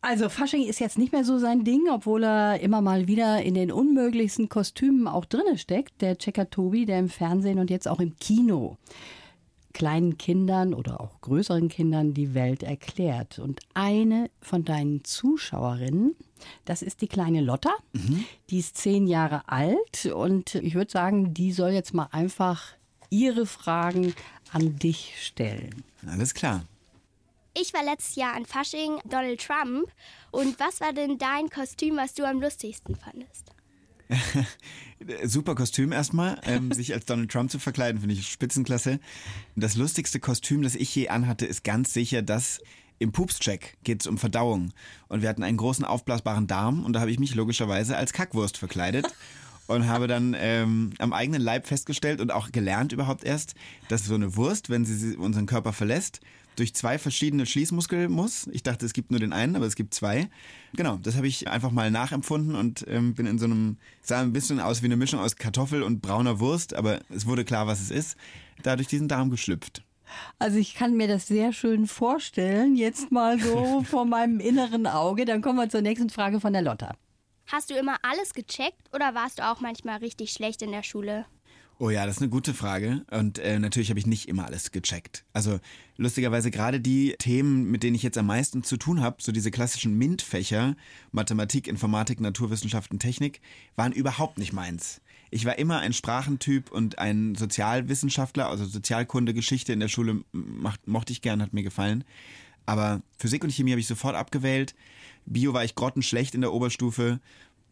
Also 0.02 0.30
Fasching 0.30 0.64
ist 0.66 0.80
jetzt 0.80 0.98
nicht 0.98 1.12
mehr 1.12 1.26
so 1.26 1.40
sein 1.40 1.66
Ding, 1.66 1.90
obwohl 1.92 2.24
er 2.24 2.62
immer 2.62 2.80
mal 2.80 3.08
wieder 3.08 3.42
in 3.42 3.54
den 3.54 3.70
unmöglichsten 3.70 4.48
Kostümen 4.48 5.10
auch 5.10 5.26
drinne 5.26 5.58
steckt. 5.58 6.02
Der 6.02 6.18
Checker 6.18 6.50
Tobi, 6.50 6.86
der 6.86 7.00
im 7.00 7.10
Fernsehen 7.10 7.60
und 7.60 7.70
jetzt 7.70 7.86
auch 7.86 8.00
im 8.00 8.16
Kino 8.16 8.78
kleinen 9.74 10.18
Kindern 10.18 10.74
oder 10.74 11.00
auch 11.00 11.22
größeren 11.22 11.70
Kindern 11.70 12.14
die 12.14 12.34
Welt 12.34 12.64
erklärt. 12.64 13.40
Und 13.40 13.62
eine 13.74 14.30
von 14.42 14.66
deinen 14.66 15.04
Zuschauerinnen, 15.04 16.16
das 16.66 16.82
ist 16.82 17.02
die 17.02 17.08
kleine 17.08 17.42
Lotta. 17.42 17.72
Die 18.50 18.60
ist 18.60 18.78
zehn 18.78 19.08
Jahre 19.08 19.48
alt 19.48 20.06
und 20.14 20.56
ich 20.56 20.76
würde 20.76 20.92
sagen, 20.92 21.34
die 21.34 21.52
soll 21.52 21.72
jetzt 21.72 21.94
mal 21.94 22.10
einfach 22.12 22.74
ihre 23.10 23.46
Fragen 23.46 24.14
an 24.52 24.78
dich 24.78 25.14
stellen. 25.22 25.84
Alles 26.08 26.34
klar. 26.34 26.66
Ich 27.54 27.74
war 27.74 27.84
letztes 27.84 28.16
Jahr 28.16 28.36
an 28.36 28.46
Fasching 28.46 29.00
Donald 29.06 29.42
Trump. 29.42 29.92
Und 30.32 30.60
was 30.60 30.80
war 30.82 30.94
denn 30.94 31.18
dein 31.18 31.50
Kostüm, 31.50 31.98
was 31.98 32.14
du 32.14 32.26
am 32.26 32.42
lustigsten 32.42 32.96
fandest? 32.96 33.52
Super 35.24 35.56
Kostüm 35.56 35.92
erstmal. 35.92 36.40
Ähm, 36.44 36.72
sich 36.74 36.94
als 36.94 37.06
Donald 37.06 37.32
Trump 37.32 37.52
zu 37.52 37.60
verkleiden, 37.60 38.02
finde 38.02 38.16
ich 38.16 38.28
Spitzenklasse. 38.28 39.00
Das 39.56 39.76
lustigste 39.76 40.20
Kostüm, 40.20 40.62
das 40.62 40.76
ich 40.76 40.94
je 40.96 41.10
anhatte, 41.10 41.46
ist 41.46 41.64
ganz 41.64 41.94
sicher 41.94 42.22
das. 42.22 42.62
Im 43.02 43.14
Pupscheck 43.14 43.78
geht 43.84 44.02
es 44.02 44.08
um 44.08 44.18
Verdauung. 44.18 44.74
Und 45.08 45.22
wir 45.22 45.30
hatten 45.30 45.44
einen 45.44 45.58
großen 45.58 45.86
aufblasbaren 45.86 46.48
Darm 46.48 46.84
und 46.84 46.94
da 46.94 47.00
habe 47.00 47.12
ich 47.12 47.20
mich 47.20 47.34
logischerweise 47.34 47.96
als 47.96 48.12
Kackwurst 48.12 48.58
verkleidet. 48.58 49.08
Und 49.70 49.88
habe 49.88 50.08
dann 50.08 50.36
ähm, 50.36 50.94
am 50.98 51.14
eigenen 51.14 51.44
Leib 51.44 51.68
festgestellt 51.68 52.22
und 52.22 52.32
auch 52.32 52.52
gelernt 52.52 52.92
überhaupt 52.92 53.24
erst, 53.24 53.54
dass 53.88 54.04
so 54.04 54.16
eine 54.16 54.36
Wurst, 54.36 54.72
wenn 54.72 54.84
sie 54.84 55.16
unseren 55.16 55.46
Körper 55.46 55.74
verlässt, 55.74 56.22
durch 56.56 56.74
zwei 56.74 56.98
verschiedene 56.98 57.46
Schließmuskel 57.46 58.10
muss. 58.10 58.50
Ich 58.52 58.64
dachte, 58.64 58.88
es 58.88 58.94
gibt 58.94 59.12
nur 59.12 59.20
den 59.20 59.32
einen, 59.32 59.56
aber 59.56 59.68
es 59.68 59.76
gibt 59.76 59.94
zwei. 59.94 60.28
Genau, 60.74 60.98
das 60.98 61.16
habe 61.16 61.28
ich 61.28 61.48
einfach 61.48 61.70
mal 61.70 61.92
nachempfunden 61.92 62.56
und 62.56 62.84
ähm, 62.88 63.14
bin 63.14 63.28
in 63.28 63.38
so 63.38 63.46
einem, 63.46 63.78
sah 64.02 64.22
ein 64.22 64.34
bisschen 64.34 64.60
aus 64.60 64.82
wie 64.82 64.88
eine 64.88 64.98
Mischung 64.98 65.20
aus 65.20 65.36
Kartoffel 65.36 65.84
und 65.84 66.02
brauner 66.02 66.40
Wurst, 66.40 66.74
aber 66.74 67.02
es 67.10 67.28
wurde 67.28 67.46
klar, 67.46 67.68
was 67.68 67.80
es 67.80 67.92
ist, 67.92 68.18
da 68.64 68.76
durch 68.76 68.88
diesen 68.88 69.08
Darm 69.08 69.30
geschlüpft. 69.30 69.84
Also 70.40 70.58
ich 70.58 70.74
kann 70.74 70.98
mir 70.98 71.08
das 71.08 71.28
sehr 71.28 71.54
schön 71.54 71.86
vorstellen, 71.86 72.76
jetzt 72.76 73.12
mal 73.12 73.40
so 73.40 73.84
vor 73.88 74.06
meinem 74.06 74.40
inneren 74.40 74.88
Auge. 74.88 75.26
Dann 75.26 75.44
kommen 75.44 75.60
wir 75.60 75.70
zur 75.70 75.82
nächsten 75.82 76.10
Frage 76.10 76.40
von 76.40 76.54
der 76.54 76.64
Lotta. 76.64 76.96
Hast 77.52 77.72
du 77.72 77.74
immer 77.74 77.98
alles 78.04 78.34
gecheckt 78.34 78.94
oder 78.94 79.16
warst 79.16 79.40
du 79.40 79.50
auch 79.50 79.60
manchmal 79.60 79.98
richtig 79.98 80.32
schlecht 80.32 80.62
in 80.62 80.72
der 80.72 80.84
Schule? 80.84 81.26
Oh 81.80 81.90
ja, 81.90 82.06
das 82.06 82.18
ist 82.18 82.22
eine 82.22 82.30
gute 82.30 82.54
Frage. 82.54 83.04
Und 83.10 83.40
äh, 83.40 83.58
natürlich 83.58 83.90
habe 83.90 84.00
ich 84.00 84.06
nicht 84.06 84.28
immer 84.28 84.46
alles 84.46 84.70
gecheckt. 84.70 85.26
Also 85.34 85.60
lustigerweise 85.98 86.52
gerade 86.52 86.80
die 86.80 87.16
Themen, 87.18 87.72
mit 87.72 87.82
denen 87.82 87.96
ich 87.96 88.04
jetzt 88.04 88.20
am 88.20 88.28
meisten 88.28 88.64
zu 88.64 88.78
tun 88.78 89.02
habe, 89.02 89.18
so 89.20 89.32
diese 89.32 89.50
klassischen 89.50 89.98
MINT-Fächer, 89.98 90.76
Mathematik, 91.12 91.68
Informatik, 91.68 92.20
Naturwissenschaften, 92.20 93.00
Technik, 93.00 93.42
waren 93.76 93.94
überhaupt 93.94 94.38
nicht 94.38 94.54
meins. 94.54 95.02
Ich 95.32 95.46
war 95.46 95.58
immer 95.58 95.80
ein 95.80 95.94
Sprachentyp 95.94 96.72
und 96.72 97.00
ein 97.00 97.34
Sozialwissenschaftler, 97.34 98.48
also 98.48 98.66
Sozialkunde, 98.66 99.34
Geschichte 99.34 99.74
in 99.74 99.80
der 99.80 99.88
Schule 99.88 100.24
macht, 100.34 100.88
mochte 100.88 101.14
ich 101.14 101.24
gern, 101.24 101.42
hat 101.42 101.54
mir 101.54 101.64
gefallen. 101.64 102.04
Aber 102.70 103.02
Physik 103.18 103.44
und 103.44 103.52
Chemie 103.52 103.72
habe 103.72 103.80
ich 103.80 103.88
sofort 103.88 104.16
abgewählt. 104.16 104.76
Bio 105.26 105.54
war 105.54 105.64
ich 105.64 105.74
grottenschlecht 105.74 106.36
in 106.36 106.42
der 106.42 106.54
Oberstufe. 106.54 107.20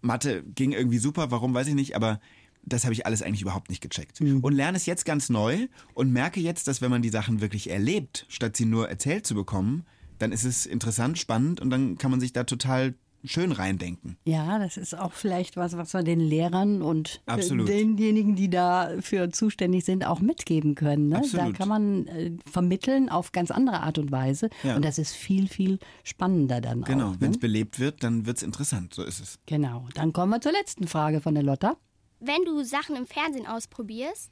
Mathe 0.02 0.42
ging 0.56 0.72
irgendwie 0.72 0.98
super, 0.98 1.30
warum 1.30 1.54
weiß 1.54 1.68
ich 1.68 1.76
nicht, 1.76 1.96
aber 1.96 2.20
das 2.64 2.84
habe 2.84 2.94
ich 2.94 3.06
alles 3.06 3.22
eigentlich 3.22 3.44
überhaupt 3.44 3.70
nicht 3.70 3.82
gecheckt. 3.82 4.20
Und 4.20 4.54
lerne 4.56 4.76
es 4.76 4.88
jetzt 4.88 5.06
ganz 5.06 5.30
neu 5.30 5.68
und 5.94 6.12
merke 6.12 6.40
jetzt, 6.40 6.68
dass 6.68 6.82
wenn 6.82 6.90
man 6.90 7.04
die 7.04 7.10
Sachen 7.10 7.42
wirklich 7.42 7.70
erlebt, 7.70 8.26
statt 8.28 8.58
sie 8.58 8.66
nur 8.66 8.90
erzählt 8.90 9.28
zu 9.28 9.36
bekommen, 9.36 9.86
dann 10.18 10.32
ist 10.32 10.46
es 10.46 10.66
interessant, 10.66 11.20
spannend 11.20 11.62
und 11.62 11.70
dann 11.70 12.00
kann 12.00 12.10
man 12.10 12.20
sich 12.20 12.34
da 12.34 12.44
total 12.44 12.96
schön 13.24 13.52
reindenken. 13.52 14.18
Ja, 14.26 14.60
das 14.60 14.78
ist 14.78 14.98
auch 14.98 15.12
vielleicht 15.14 15.58
was, 15.58 15.76
was 15.78 15.94
wir 15.94 16.04
den 16.04 16.20
Lehrern 16.20 16.82
und 16.82 17.22
Absolut. 17.26 17.68
denjenigen, 17.68 18.36
die 18.36 18.50
dafür 18.50 19.30
zuständig 19.32 19.86
sind, 19.86 20.06
auch 20.06 20.20
mitgeben 20.20 20.76
können. 20.76 21.10
Ne? 21.10 21.22
Da 21.34 21.52
kann 21.52 21.68
man 21.68 22.08
äh, 22.08 22.32
vermitteln 22.50 23.10
auf 23.10 23.32
ganz 23.32 23.52
andere 23.52 23.82
Art 23.82 23.98
und 23.98 24.12
Weise. 24.12 24.50
Ja. 24.64 24.76
Und 24.76 24.86
das 24.86 24.98
ist 24.98 25.14
viel, 25.14 25.48
viel 25.48 25.80
spannender 26.04 26.62
dann 26.62 26.84
Genau, 26.84 27.10
auch. 27.12 27.16
wenn 27.20 27.32
es 27.32 27.38
Ne? 27.38 27.42
belebt 27.42 27.80
wird, 27.80 28.04
dann 28.04 28.26
wird 28.26 28.38
es 28.38 28.44
interessant, 28.44 28.94
so 28.94 29.04
ist 29.04 29.20
es. 29.20 29.40
Genau. 29.46 29.88
Dann 29.96 30.14
kommen 30.14 30.32
wir 30.32 30.42
zur 30.42 30.52
letzten 30.54 30.88
Frage 30.88 31.20
von 31.22 31.34
der 31.34 31.44
Lotta. 31.44 31.76
Wenn 32.20 32.44
du 32.46 32.64
Sachen 32.64 32.96
im 32.96 33.06
Fernsehen 33.06 33.46
ausprobierst, 33.46 34.32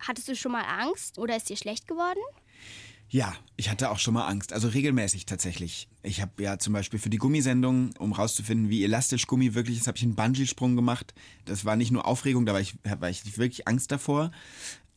hattest 0.00 0.28
du 0.28 0.36
schon 0.36 0.52
mal 0.52 0.64
Angst 0.80 1.18
oder 1.18 1.36
ist 1.36 1.48
dir 1.48 1.56
schlecht 1.56 1.88
geworden? 1.88 2.20
Ja, 3.08 3.34
ich 3.56 3.70
hatte 3.70 3.90
auch 3.90 3.98
schon 3.98 4.14
mal 4.14 4.26
Angst, 4.26 4.52
also 4.52 4.68
regelmäßig 4.68 5.26
tatsächlich. 5.26 5.88
Ich 6.02 6.20
habe 6.20 6.42
ja 6.42 6.58
zum 6.58 6.72
Beispiel 6.72 6.98
für 6.98 7.10
die 7.10 7.18
Gummisendung, 7.18 7.90
um 7.98 8.12
rauszufinden, 8.12 8.70
wie 8.70 8.82
elastisch 8.82 9.26
Gummi 9.26 9.54
wirklich 9.54 9.78
ist, 9.78 9.86
habe 9.86 9.96
ich 9.96 10.02
einen 10.02 10.16
Bungee-Sprung 10.16 10.74
gemacht. 10.74 11.14
Das 11.44 11.64
war 11.64 11.76
nicht 11.76 11.92
nur 11.92 12.06
Aufregung, 12.06 12.44
da 12.46 12.52
war 12.54 12.60
ich, 12.60 12.74
war 12.82 13.10
ich 13.10 13.38
wirklich 13.38 13.68
Angst 13.68 13.92
davor 13.92 14.32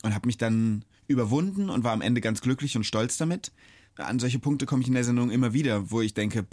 und 0.04 0.15
habe 0.15 0.26
mich 0.26 0.38
dann 0.38 0.84
überwunden 1.08 1.70
und 1.70 1.84
war 1.84 1.93
am 1.93 2.02
Ende 2.02 2.22
ganz 2.22 2.41
glücklich 2.41 2.76
und 2.76 2.86
stolz 2.86 3.17
damit. 3.17 3.52
An 3.98 4.20
solche 4.20 4.39
Punkte 4.39 4.65
komme 4.65 4.82
ich 4.82 4.88
in 4.88 4.93
der 4.93 5.04
Sendung 5.04 5.32
immer 5.32 5.54
wieder, 5.54 5.91
wo 5.91 6.02
ich 6.02 6.13
denke, 6.13 6.46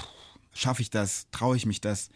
schaffe 0.52 0.82
ich 0.82 0.90
das, 0.90 1.28
traue 1.30 1.56
ich 1.56 1.66
mich 1.66 1.80
das? 1.80 2.10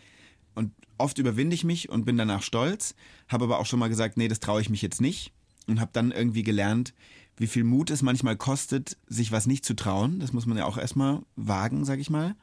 Und 0.54 0.72
oft 0.96 1.18
überwinde 1.18 1.54
ich 1.54 1.64
mich 1.64 1.88
und 1.88 2.04
bin 2.04 2.16
danach 2.16 2.42
stolz, 2.42 2.94
habe 3.28 3.44
aber 3.44 3.58
auch 3.58 3.66
schon 3.66 3.78
mal 3.78 3.88
gesagt, 3.88 4.16
nee, 4.16 4.28
das 4.28 4.40
traue 4.40 4.60
ich 4.60 4.70
mich 4.70 4.82
jetzt 4.82 5.00
nicht 5.00 5.32
und 5.66 5.80
habe 5.80 5.90
dann 5.92 6.10
irgendwie 6.10 6.42
gelernt, 6.42 6.94
wie 7.38 7.46
viel 7.46 7.64
Mut 7.64 7.90
es 7.90 8.02
manchmal 8.02 8.36
kostet, 8.36 8.96
sich 9.06 9.32
was 9.32 9.46
nicht 9.46 9.64
zu 9.64 9.74
trauen. 9.74 10.20
Das 10.20 10.32
muss 10.32 10.46
man 10.46 10.58
ja 10.58 10.64
auch 10.64 10.78
erstmal 10.78 11.22
wagen, 11.36 11.84
sag 11.84 11.98
ich 11.98 12.10
mal. 12.10 12.34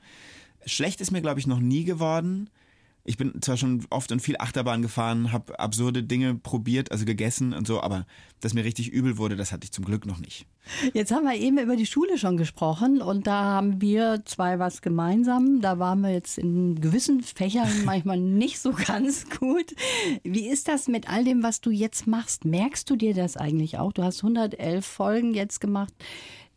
Schlecht 0.66 1.02
ist 1.02 1.12
mir, 1.12 1.22
glaube 1.22 1.40
ich, 1.40 1.48
noch 1.48 1.60
nie 1.60 1.84
geworden. 1.84 2.50
Ich 3.08 3.18
bin 3.18 3.40
zwar 3.42 3.56
schon 3.56 3.86
oft 3.92 4.12
und 4.12 4.20
viel 4.20 4.36
Achterbahn 4.40 4.82
gefahren, 4.82 5.32
habe 5.32 5.60
absurde 5.60 6.04
Dinge 6.04 6.34
probiert, 6.34 6.92
also 6.92 7.06
gegessen 7.06 7.54
und 7.54 7.68
so, 7.68 7.82
aber 7.82 8.06
dass 8.42 8.54
mir 8.56 8.64
richtig 8.64 8.92
übel 8.92 9.18
wurde, 9.18 9.36
das 9.36 9.52
hatte 9.52 9.66
ich 9.66 9.72
zum 9.72 9.86
Glück 9.86 10.06
noch 10.06 10.18
nicht. 10.18 10.48
Jetzt 10.94 11.12
haben 11.12 11.26
wir 11.26 11.36
eben 11.36 11.60
über 11.60 11.76
die 11.76 11.86
Schule 11.86 12.18
schon 12.18 12.38
gesprochen 12.38 13.02
und 13.02 13.28
da 13.28 13.44
haben 13.44 13.82
wir 13.82 14.24
zwei 14.26 14.58
was 14.58 14.82
gemeinsam. 14.82 15.62
Da 15.62 15.78
waren 15.78 16.02
wir 16.02 16.12
jetzt 16.12 16.40
in 16.40 16.82
gewissen 16.82 17.22
Fächern 17.22 17.70
manchmal 17.86 18.20
nicht 18.20 18.60
so 18.60 18.72
ganz 18.72 19.30
gut. 19.30 19.76
Wie 20.24 20.48
ist 20.48 20.68
das 20.68 20.88
mit 20.88 21.08
all 21.10 21.24
dem, 21.24 21.44
was 21.44 21.62
du 21.62 21.70
jetzt 21.70 22.08
machst? 22.08 22.46
Merkst 22.46 22.90
du 22.90 22.96
dir 22.96 23.14
das 23.14 23.38
eigentlich 23.38 23.78
auch? 23.78 23.94
Du 23.94 24.04
hast 24.04 24.24
111 24.24 24.86
Folgen 24.86 25.34
jetzt 25.34 25.62
gemacht. 25.62 25.94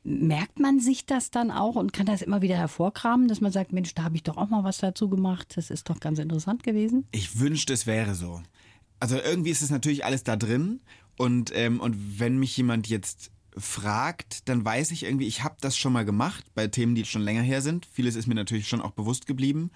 Merkt 0.08 0.58
man 0.58 0.80
sich 0.80 1.04
das 1.04 1.30
dann 1.30 1.50
auch 1.50 1.76
und 1.76 1.92
kann 1.92 2.06
das 2.06 2.22
immer 2.22 2.40
wieder 2.40 2.56
hervorkramen, 2.56 3.28
dass 3.28 3.40
man 3.40 3.52
sagt, 3.52 3.72
Mensch, 3.72 3.94
da 3.94 4.04
habe 4.04 4.16
ich 4.16 4.22
doch 4.22 4.36
auch 4.36 4.48
mal 4.48 4.64
was 4.64 4.78
dazu 4.78 5.08
gemacht. 5.08 5.52
Das 5.56 5.68
ist 5.70 5.90
doch 5.90 6.00
ganz 6.00 6.18
interessant 6.18 6.62
gewesen. 6.62 7.06
Ich 7.12 7.38
wünschte, 7.38 7.74
es 7.74 7.86
wäre 7.86 8.14
so. 8.14 8.40
Also 9.00 9.16
irgendwie 9.16 9.50
ist 9.50 9.62
es 9.62 9.70
natürlich 9.70 10.04
alles 10.04 10.24
da 10.24 10.36
drin 10.36 10.80
und, 11.18 11.52
ähm, 11.54 11.80
und 11.80 12.18
wenn 12.18 12.38
mich 12.38 12.56
jemand 12.56 12.88
jetzt 12.88 13.30
fragt, 13.56 14.48
dann 14.48 14.64
weiß 14.64 14.92
ich 14.92 15.04
irgendwie, 15.04 15.26
ich 15.26 15.44
habe 15.44 15.56
das 15.60 15.76
schon 15.76 15.92
mal 15.92 16.04
gemacht 16.04 16.44
bei 16.54 16.68
Themen, 16.68 16.94
die 16.94 17.04
schon 17.04 17.22
länger 17.22 17.42
her 17.42 17.60
sind. 17.60 17.86
Vieles 17.92 18.16
ist 18.16 18.26
mir 18.26 18.34
natürlich 18.34 18.68
schon 18.68 18.80
auch 18.80 18.92
bewusst 18.92 19.26
geblieben. 19.26 19.70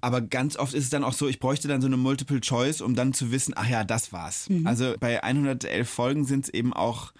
Aber 0.00 0.20
ganz 0.20 0.56
oft 0.56 0.74
ist 0.74 0.84
es 0.84 0.90
dann 0.90 1.04
auch 1.04 1.12
so, 1.12 1.28
ich 1.28 1.40
bräuchte 1.40 1.68
dann 1.68 1.80
so 1.80 1.86
eine 1.86 1.96
Multiple 1.96 2.40
Choice, 2.40 2.80
um 2.80 2.94
dann 2.94 3.12
zu 3.12 3.30
wissen, 3.32 3.54
ach 3.56 3.68
ja, 3.68 3.84
das 3.84 4.12
war's. 4.12 4.48
Also 4.64 4.94
bei 4.98 5.22
111 5.22 5.88
Folgen 5.88 6.24
sind 6.24 6.44
es 6.44 6.54
eben 6.54 6.72
auch 6.72 7.12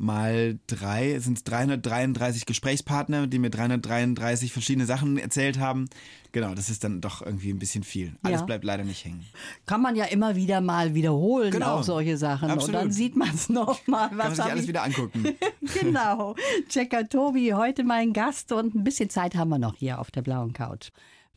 mal 0.00 0.58
drei, 0.66 1.18
sind 1.18 1.36
es 1.36 1.44
333 1.44 2.46
Gesprächspartner, 2.46 3.26
die 3.26 3.38
mir 3.38 3.50
333 3.50 4.52
verschiedene 4.52 4.86
Sachen 4.86 5.18
erzählt 5.18 5.58
haben. 5.58 5.88
Genau, 6.32 6.54
das 6.54 6.70
ist 6.70 6.84
dann 6.84 7.00
doch 7.00 7.20
irgendwie 7.22 7.50
ein 7.52 7.58
bisschen 7.58 7.82
viel. 7.84 8.14
Alles 8.22 8.40
Ja. 8.40 8.46
bleibt 8.46 8.64
leider 8.64 8.84
nicht 8.84 9.04
hängen. 9.04 9.24
Kann 9.66 9.82
man 9.82 9.96
ja 9.96 10.04
immer 10.06 10.36
wieder 10.36 10.60
mal 10.60 10.94
wiederholen, 10.94 11.50
Genau. 11.50 11.76
auch 11.78 11.82
solche 11.82 12.16
Sachen. 12.16 12.50
Absolut. 12.50 12.76
Und 12.76 12.82
dann 12.84 12.92
sieht 12.92 13.14
man 13.16 13.28
es 13.34 13.48
nochmal. 13.48 14.08
Kann 14.08 14.16
man 14.18 14.34
sich 14.34 14.44
alles 14.44 14.62
ich 14.62 14.68
wieder 14.68 14.84
angucken. 14.84 15.24
genau. 15.80 16.34
Checker 16.68 17.06
Tobi, 17.08 17.52
heute 17.52 17.84
mein 17.84 18.12
Gast 18.12 18.52
und 18.52 18.74
ein 18.74 18.84
bisschen 18.84 19.10
Zeit 19.10 19.34
haben 19.34 19.50
wir 19.50 19.58
noch 19.58 19.74
hier 19.76 19.98
auf 19.98 20.10
der 20.10 20.22
blauen 20.22 20.52
Couch. 20.52 20.90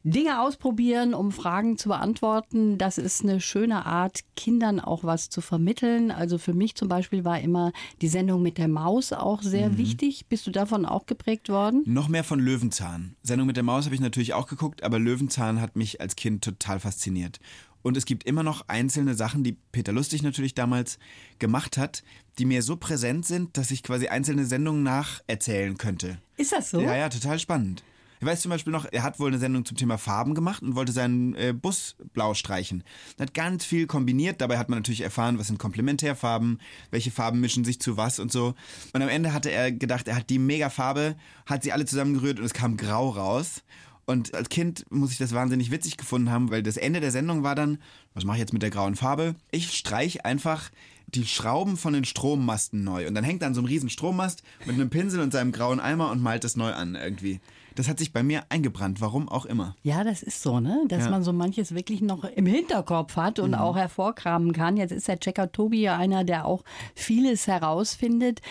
Dinge 0.06 0.42
ausprobieren, 0.42 1.14
um 1.14 1.32
Fragen 1.32 1.78
zu 1.78 1.88
beantworten, 1.90 2.78
das 2.78 2.98
ist 2.98 3.24
eine 3.24 3.40
schöne 3.40 3.86
Art, 3.86 4.20
Kindern 4.36 4.82
auch 4.82 5.06
was 5.06 5.30
zu 5.30 5.40
vermitteln. 5.40 6.12
Also 6.12 6.38
für 6.38 6.54
mich 6.54 6.76
zum 6.76 6.90
Beispiel 6.90 7.24
war 7.24 7.40
immer 7.40 7.72
die 8.02 8.10
Sendung 8.10 8.42
mit 8.42 8.58
der 8.58 8.68
Maus 8.68 9.14
auch 9.14 9.42
sehr 9.42 9.70
Mhm. 9.70 9.78
wichtig. 9.78 10.26
Bist 10.28 10.46
du 10.46 10.52
davon 10.52 10.86
auch 10.86 11.06
geprägt 11.06 11.48
worden? 11.48 11.84
Noch 11.86 12.10
mehr 12.10 12.26
von 12.26 12.40
Löwenzahn. 12.40 13.16
Sendung 13.24 13.48
mit 13.48 13.56
der 13.56 13.64
Maus 13.64 13.86
habe 13.86 13.96
ich 13.96 14.02
natürlich 14.02 14.34
auch 14.34 14.48
geguckt, 14.48 14.84
aber 14.84 15.00
Löwenzahn 15.00 15.62
hat 15.62 15.78
mich 15.78 16.02
als 16.02 16.18
Kind 16.18 16.44
total 16.44 16.82
fasziniert. 16.82 17.40
Und 17.82 17.96
es 17.98 18.06
gibt 18.06 18.26
immer 18.26 18.44
noch 18.44 18.68
einzelne 18.68 19.14
Sachen, 19.14 19.44
die 19.44 19.58
Peter 19.72 19.92
Lustig 19.94 20.22
natürlich 20.22 20.54
damals 20.54 21.00
gemacht 21.40 21.78
hat, 21.78 22.04
die 22.40 22.46
mir 22.46 22.62
so 22.62 22.76
präsent 22.78 23.26
sind, 23.26 23.58
dass 23.58 23.72
ich 23.72 23.84
quasi 23.84 24.08
einzelne 24.08 24.46
Sendungen 24.46 24.84
nacherzählen 24.84 25.78
könnte. 25.78 26.18
Ist 26.38 26.52
das 26.52 26.72
so? 26.72 26.80
Ja, 26.82 26.96
ja, 26.96 27.10
total 27.10 27.40
spannend. 27.40 27.84
Ich 28.24 28.28
weiß 28.28 28.40
zum 28.40 28.52
Beispiel 28.52 28.72
noch, 28.72 28.86
er 28.90 29.04
hat 29.04 29.20
wohl 29.20 29.28
eine 29.28 29.38
Sendung 29.38 29.66
zum 29.66 29.76
Thema 29.76 29.98
Farben 29.98 30.34
gemacht 30.34 30.64
und 30.64 30.76
wollte 30.76 30.94
seinen 30.94 31.36
äh, 31.36 31.52
Bus 31.52 31.98
blau 32.14 32.34
streichen. 32.34 32.86
Er 33.18 33.24
hat 33.24 33.34
ganz 33.34 33.66
viel 33.66 33.86
kombiniert. 33.86 34.40
Dabei 34.40 34.58
hat 34.58 34.70
man 34.70 34.80
natürlich 34.80 35.02
erfahren, 35.02 35.40
was 35.40 35.48
sind 35.48 35.60
Komplementärfarben, 35.60 36.62
welche 36.90 37.12
Farben 37.12 37.42
mischen 37.42 37.66
sich 37.66 37.82
zu 37.82 37.98
was 37.98 38.20
und 38.20 38.32
so. 38.32 38.56
Und 38.94 39.02
am 39.02 39.10
Ende 39.10 39.34
hatte 39.34 39.52
er 39.52 39.74
gedacht, 39.74 40.08
er 40.08 40.16
hat 40.16 40.30
die 40.30 40.40
Mega-Farbe, 40.40 41.18
hat 41.46 41.64
sie 41.64 41.74
alle 41.74 41.84
zusammengerührt 41.84 42.40
und 42.40 42.46
es 42.46 42.54
kam 42.54 42.78
grau 42.78 43.10
raus. 43.10 43.62
Und 44.06 44.34
als 44.34 44.48
Kind 44.48 44.86
muss 44.90 45.12
ich 45.12 45.18
das 45.18 45.34
wahnsinnig 45.34 45.70
witzig 45.70 45.98
gefunden 45.98 46.32
haben, 46.32 46.50
weil 46.50 46.64
das 46.64 46.78
Ende 46.78 47.02
der 47.02 47.12
Sendung 47.12 47.44
war 47.44 47.56
dann, 47.56 47.78
was 48.14 48.24
mache 48.24 48.38
ich 48.38 48.42
jetzt 48.42 48.54
mit 48.54 48.62
der 48.62 48.70
grauen 48.70 48.96
Farbe? 48.96 49.36
Ich 49.52 49.74
streich 49.74 50.24
einfach 50.24 50.72
die 51.16 51.26
Schrauben 51.26 51.78
von 51.78 51.94
den 51.94 52.06
Strommasten 52.06 52.84
neu. 52.84 53.08
Und 53.08 53.16
dann 53.16 53.24
hängt 53.24 53.42
er 53.44 53.48
an 53.48 53.54
so 53.54 53.62
einem 53.62 53.68
riesen 53.68 53.90
Strommast 53.90 54.44
mit 54.66 54.76
einem 54.76 54.90
Pinsel 54.90 55.22
und 55.22 55.32
seinem 55.32 55.52
grauen 55.52 55.80
Eimer 55.80 56.12
und 56.12 56.22
malt 56.22 56.44
das 56.44 56.56
neu 56.56 56.72
an 56.74 56.96
irgendwie. 56.96 57.40
Das 57.76 57.88
hat 57.90 57.98
sich 57.98 58.14
bei 58.14 58.22
mir 58.22 58.44
eingebrannt, 58.50 59.02
warum 59.02 59.28
auch 59.28 59.46
immer. 59.48 59.76
Ja, 59.82 60.04
das 60.04 60.22
ist 60.22 60.44
so, 60.44 60.60
ne? 60.60 60.84
Dass 60.90 61.06
Ja. 61.06 61.10
man 61.10 61.24
so 61.24 61.34
manches 61.34 61.74
wirklich 61.74 62.02
noch 62.02 62.24
im 62.24 62.46
Hinterkopf 62.46 63.16
hat 63.16 63.40
und 63.40 63.56
auch 63.56 63.76
hervorkramen 63.76 64.54
kann. 64.54 64.78
Jetzt 64.78 64.92
ist 64.92 65.08
der 65.08 65.20
Checker 65.20 65.52
Tobi 65.52 65.82
ja 65.82 65.98
einer, 65.98 66.24
der 66.24 66.46
auch 66.46 66.64
vieles 66.94 67.48
herausfindet. 67.48 68.42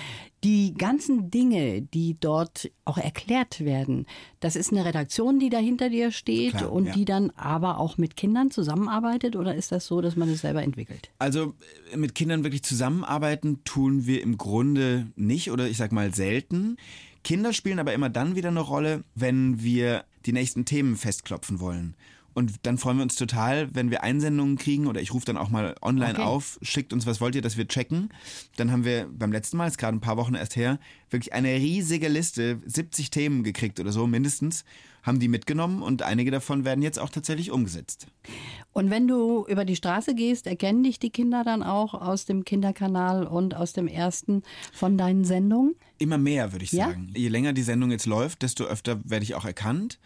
Die 0.43 0.75
ganzen 0.75 1.31
Dinge, 1.31 1.83
die 1.83 2.17
dort 2.19 2.69
auch 2.85 2.99
erklärt 2.99 3.61
werden, 3.65 4.07
das 4.41 4.57
ist 4.57 4.73
eine 4.73 4.85
Redaktion, 4.85 5.39
die 5.39 5.51
da 5.51 5.59
hinter 5.59 5.89
dir 5.89 6.11
steht 6.11 6.57
Klar, 6.57 6.73
und 6.73 6.87
ja. 6.87 6.93
die 6.95 7.05
dann 7.05 7.31
aber 7.37 7.79
auch 7.79 7.97
mit 7.97 8.17
Kindern 8.17 8.51
zusammenarbeitet 8.51 9.37
oder 9.37 9.55
ist 9.55 9.71
das 9.71 9.87
so, 9.87 10.01
dass 10.01 10.17
man 10.17 10.29
es 10.31 10.41
selber 10.41 10.65
entwickelt? 10.65 11.11
Also 11.21 11.55
äh, 11.93 11.97
mit 11.97 12.17
Kindern 12.17 12.43
wirklich 12.53 12.65
zusammenarbeiten 12.65 13.65
tun 13.65 14.05
wir 14.05 14.23
im 14.23 14.37
Grunde 14.37 15.07
nicht 15.17 15.51
oder 15.51 15.69
ich 15.69 15.79
sag 15.79 15.91
mal 15.91 16.15
selten. 16.15 16.77
Kinder 17.25 17.55
spielen 17.55 17.79
aber 17.79 17.95
immer 17.95 18.11
dann 18.11 18.37
wieder 18.37 18.51
eine 18.51 18.61
Rolle, 18.61 19.05
wenn 19.15 19.63
wir 19.63 20.05
die 20.27 20.35
nächsten 20.35 20.67
Themen 20.67 20.97
festklopfen 20.97 21.61
wollen. 21.61 21.95
Und 22.35 22.53
dann 22.65 22.77
freuen 22.77 22.99
wir 22.99 23.05
uns 23.05 23.17
total, 23.17 23.75
wenn 23.75 23.91
wir 23.91 24.03
Einsendungen 24.03 24.59
kriegen 24.59 24.87
oder 24.87 25.01
ich 25.01 25.15
rufe 25.15 25.25
dann 25.25 25.39
auch 25.39 25.49
mal 25.49 25.75
online 25.81 26.13
Okay. 26.13 26.23
auf, 26.23 26.59
schickt 26.61 26.93
uns, 26.93 27.07
was 27.07 27.23
wollt 27.23 27.35
ihr, 27.35 27.43
dass 27.43 27.57
wir 27.57 27.67
checken. 27.67 28.11
Dann 28.57 28.71
haben 28.71 28.85
wir 28.85 29.09
beim 29.11 29.33
letzten 29.33 29.57
Mal, 29.57 29.67
ist 29.67 29.79
gerade 29.79 29.97
ein 29.97 30.01
paar 30.01 30.19
Wochen 30.19 30.35
erst 30.35 30.57
her, 30.57 30.79
wirklich 31.09 31.33
eine 31.33 31.55
riesige 31.55 32.09
Liste, 32.09 32.61
70 32.67 33.11
Themen 33.11 33.45
gekriegt 33.45 33.81
oder 33.81 33.93
so 33.93 34.07
mindestens, 34.07 34.65
haben 35.03 35.19
die 35.19 35.29
mitgenommen 35.29 35.83
und 35.83 36.03
einige 36.03 36.31
davon 36.31 36.65
werden 36.65 36.83
jetzt 36.83 36.99
auch 36.99 37.11
tatsächlich 37.11 37.51
umgesetzt. 37.51 38.07
Und 38.73 38.91
wenn 38.91 39.09
du 39.09 39.45
über 39.47 39.65
die 39.65 39.77
Straße 39.77 40.15
gehst, 40.15 40.47
erkennen 40.47 40.83
dich 40.83 40.99
die 40.99 41.11
Kinder 41.11 41.43
dann 41.45 41.63
auch 41.63 41.95
aus 41.95 42.25
dem 42.25 42.45
Kinderkanal 42.45 43.27
und 43.27 43.55
aus 43.55 43.73
dem 43.73 43.89
ersten 43.89 44.43
von 44.73 44.97
deinen 44.97 45.25
Sendungen? 45.25 45.75
Immer 45.99 46.19
mehr, 46.19 46.53
würde 46.53 46.65
ich 46.65 46.73
Ja? 46.73 46.87
sagen. 46.87 47.13
Je 47.17 47.29
länger 47.29 47.53
die 47.53 47.63
Sendung 47.63 47.91
jetzt 47.91 48.07
läuft, 48.07 48.43
desto 48.43 48.65
öfter 48.65 49.01
werde 49.05 49.25
ich 49.25 49.35
auch 49.35 49.45
erkannt. 49.45 49.99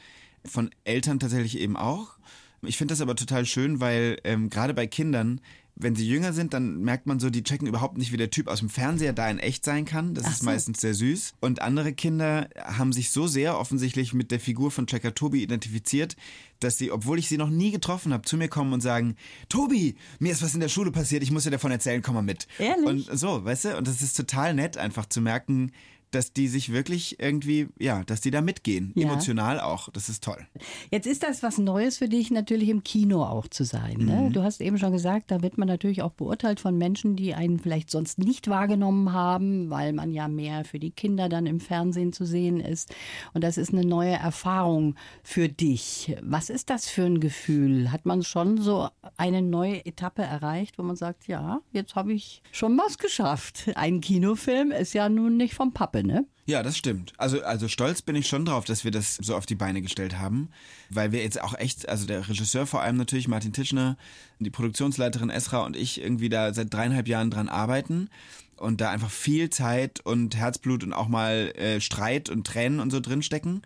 Von 0.44 0.70
Eltern 0.84 1.18
tatsächlich 1.18 1.58
eben 1.58 1.76
auch. 1.76 2.16
Ich 2.62 2.76
finde 2.78 2.92
das 2.92 3.00
aber 3.00 3.14
total 3.16 3.44
schön, 3.44 3.80
weil 3.80 4.18
ähm, 4.24 4.48
gerade 4.50 4.74
bei 4.74 4.86
Kindern, 4.86 5.40
wenn 5.78 5.94
sie 5.94 6.08
jünger 6.08 6.32
sind, 6.32 6.54
dann 6.54 6.80
merkt 6.80 7.06
man 7.06 7.20
so, 7.20 7.28
die 7.28 7.42
checken 7.42 7.68
überhaupt 7.68 7.98
nicht, 7.98 8.10
wie 8.10 8.16
der 8.16 8.30
Typ 8.30 8.48
aus 8.48 8.60
dem 8.60 8.70
Fernseher 8.70 9.12
da 9.12 9.28
in 9.28 9.38
echt 9.38 9.64
sein 9.64 9.84
kann. 9.84 10.14
Das 10.14 10.24
Ach 10.24 10.30
ist 10.32 10.38
so. 10.40 10.46
meistens 10.46 10.80
sehr 10.80 10.94
süß. 10.94 11.34
Und 11.40 11.60
andere 11.60 11.92
Kinder 11.92 12.48
haben 12.56 12.94
sich 12.94 13.10
so 13.10 13.26
sehr 13.26 13.58
offensichtlich 13.58 14.14
mit 14.14 14.30
der 14.30 14.40
Figur 14.40 14.70
von 14.70 14.86
Checker 14.86 15.14
Tobi 15.14 15.42
identifiziert, 15.42 16.16
dass 16.60 16.78
sie, 16.78 16.90
obwohl 16.90 17.18
ich 17.18 17.28
sie 17.28 17.36
noch 17.36 17.50
nie 17.50 17.70
getroffen 17.70 18.14
habe, 18.14 18.24
zu 18.24 18.38
mir 18.38 18.48
kommen 18.48 18.72
und 18.72 18.80
sagen, 18.80 19.16
Tobi, 19.50 19.96
mir 20.18 20.32
ist 20.32 20.42
was 20.42 20.54
in 20.54 20.60
der 20.60 20.70
Schule 20.70 20.90
passiert, 20.90 21.22
ich 21.22 21.30
muss 21.30 21.44
dir 21.44 21.50
davon 21.50 21.70
erzählen, 21.70 22.00
komm 22.00 22.14
mal 22.14 22.22
mit. 22.22 22.48
Ehrlich? 22.58 22.86
Und 23.10 23.18
so, 23.18 23.44
weißt 23.44 23.66
du? 23.66 23.76
Und 23.76 23.86
das 23.86 24.00
ist 24.00 24.16
total 24.16 24.54
nett, 24.54 24.78
einfach 24.78 25.04
zu 25.06 25.20
merken, 25.20 25.72
dass 26.10 26.32
die 26.32 26.48
sich 26.48 26.72
wirklich 26.72 27.20
irgendwie, 27.20 27.68
ja, 27.78 28.04
dass 28.04 28.20
die 28.20 28.30
da 28.30 28.40
mitgehen. 28.40 28.92
Ja. 28.94 29.06
Emotional 29.08 29.60
auch. 29.60 29.88
Das 29.90 30.08
ist 30.08 30.24
toll. 30.24 30.46
Jetzt 30.90 31.06
ist 31.06 31.22
das 31.22 31.42
was 31.42 31.58
Neues 31.58 31.98
für 31.98 32.08
dich, 32.08 32.30
natürlich 32.30 32.68
im 32.68 32.84
Kino 32.84 33.24
auch 33.24 33.48
zu 33.48 33.64
sein. 33.64 33.98
Mhm. 33.98 34.06
Ne? 34.06 34.30
Du 34.32 34.42
hast 34.42 34.60
eben 34.60 34.78
schon 34.78 34.92
gesagt, 34.92 35.30
da 35.30 35.42
wird 35.42 35.58
man 35.58 35.68
natürlich 35.68 36.02
auch 36.02 36.12
beurteilt 36.12 36.60
von 36.60 36.76
Menschen, 36.78 37.16
die 37.16 37.34
einen 37.34 37.58
vielleicht 37.58 37.90
sonst 37.90 38.18
nicht 38.18 38.48
wahrgenommen 38.48 39.12
haben, 39.12 39.70
weil 39.70 39.92
man 39.92 40.12
ja 40.12 40.28
mehr 40.28 40.64
für 40.64 40.78
die 40.78 40.90
Kinder 40.90 41.28
dann 41.28 41.46
im 41.46 41.60
Fernsehen 41.60 42.12
zu 42.12 42.24
sehen 42.24 42.60
ist. 42.60 42.94
Und 43.34 43.42
das 43.44 43.58
ist 43.58 43.72
eine 43.72 43.84
neue 43.84 44.14
Erfahrung 44.14 44.94
für 45.22 45.48
dich. 45.48 46.16
Was 46.22 46.50
ist 46.50 46.70
das 46.70 46.88
für 46.88 47.04
ein 47.04 47.20
Gefühl? 47.20 47.92
Hat 47.92 48.06
man 48.06 48.22
schon 48.22 48.58
so 48.58 48.88
eine 49.16 49.42
neue 49.42 49.84
Etappe 49.84 50.22
erreicht, 50.22 50.78
wo 50.78 50.82
man 50.82 50.96
sagt, 50.96 51.28
ja, 51.28 51.60
jetzt 51.72 51.94
habe 51.94 52.12
ich 52.12 52.42
schon 52.52 52.76
was 52.78 52.98
geschafft. 52.98 53.70
Ein 53.74 54.00
Kinofilm 54.00 54.70
ist 54.70 54.94
ja 54.94 55.08
nun 55.08 55.36
nicht 55.36 55.54
vom 55.54 55.72
Pappe, 55.72 55.95
ne? 56.02 56.26
Ja, 56.46 56.62
das 56.62 56.76
stimmt. 56.76 57.12
Also, 57.16 57.42
also 57.42 57.68
stolz 57.68 58.02
bin 58.02 58.14
ich 58.16 58.28
schon 58.28 58.44
drauf, 58.44 58.64
dass 58.64 58.84
wir 58.84 58.90
das 58.90 59.16
so 59.16 59.34
auf 59.36 59.46
die 59.46 59.54
Beine 59.54 59.82
gestellt 59.82 60.18
haben, 60.18 60.50
weil 60.90 61.12
wir 61.12 61.22
jetzt 61.22 61.40
auch 61.40 61.54
echt, 61.54 61.88
also 61.88 62.06
der 62.06 62.28
Regisseur 62.28 62.66
vor 62.66 62.82
allem 62.82 62.96
natürlich, 62.96 63.28
Martin 63.28 63.52
Tischner, 63.52 63.96
die 64.38 64.50
Produktionsleiterin 64.50 65.30
Esra 65.30 65.64
und 65.64 65.76
ich 65.76 66.00
irgendwie 66.00 66.28
da 66.28 66.54
seit 66.54 66.72
dreieinhalb 66.72 67.08
Jahren 67.08 67.30
dran 67.30 67.48
arbeiten 67.48 68.08
und 68.56 68.80
da 68.80 68.90
einfach 68.90 69.10
viel 69.10 69.50
Zeit 69.50 70.00
und 70.00 70.36
Herzblut 70.36 70.84
und 70.84 70.92
auch 70.92 71.08
mal 71.08 71.52
äh, 71.56 71.80
Streit 71.80 72.30
und 72.30 72.46
Tränen 72.46 72.80
und 72.80 72.90
so 72.90 73.00
drinstecken. 73.00 73.62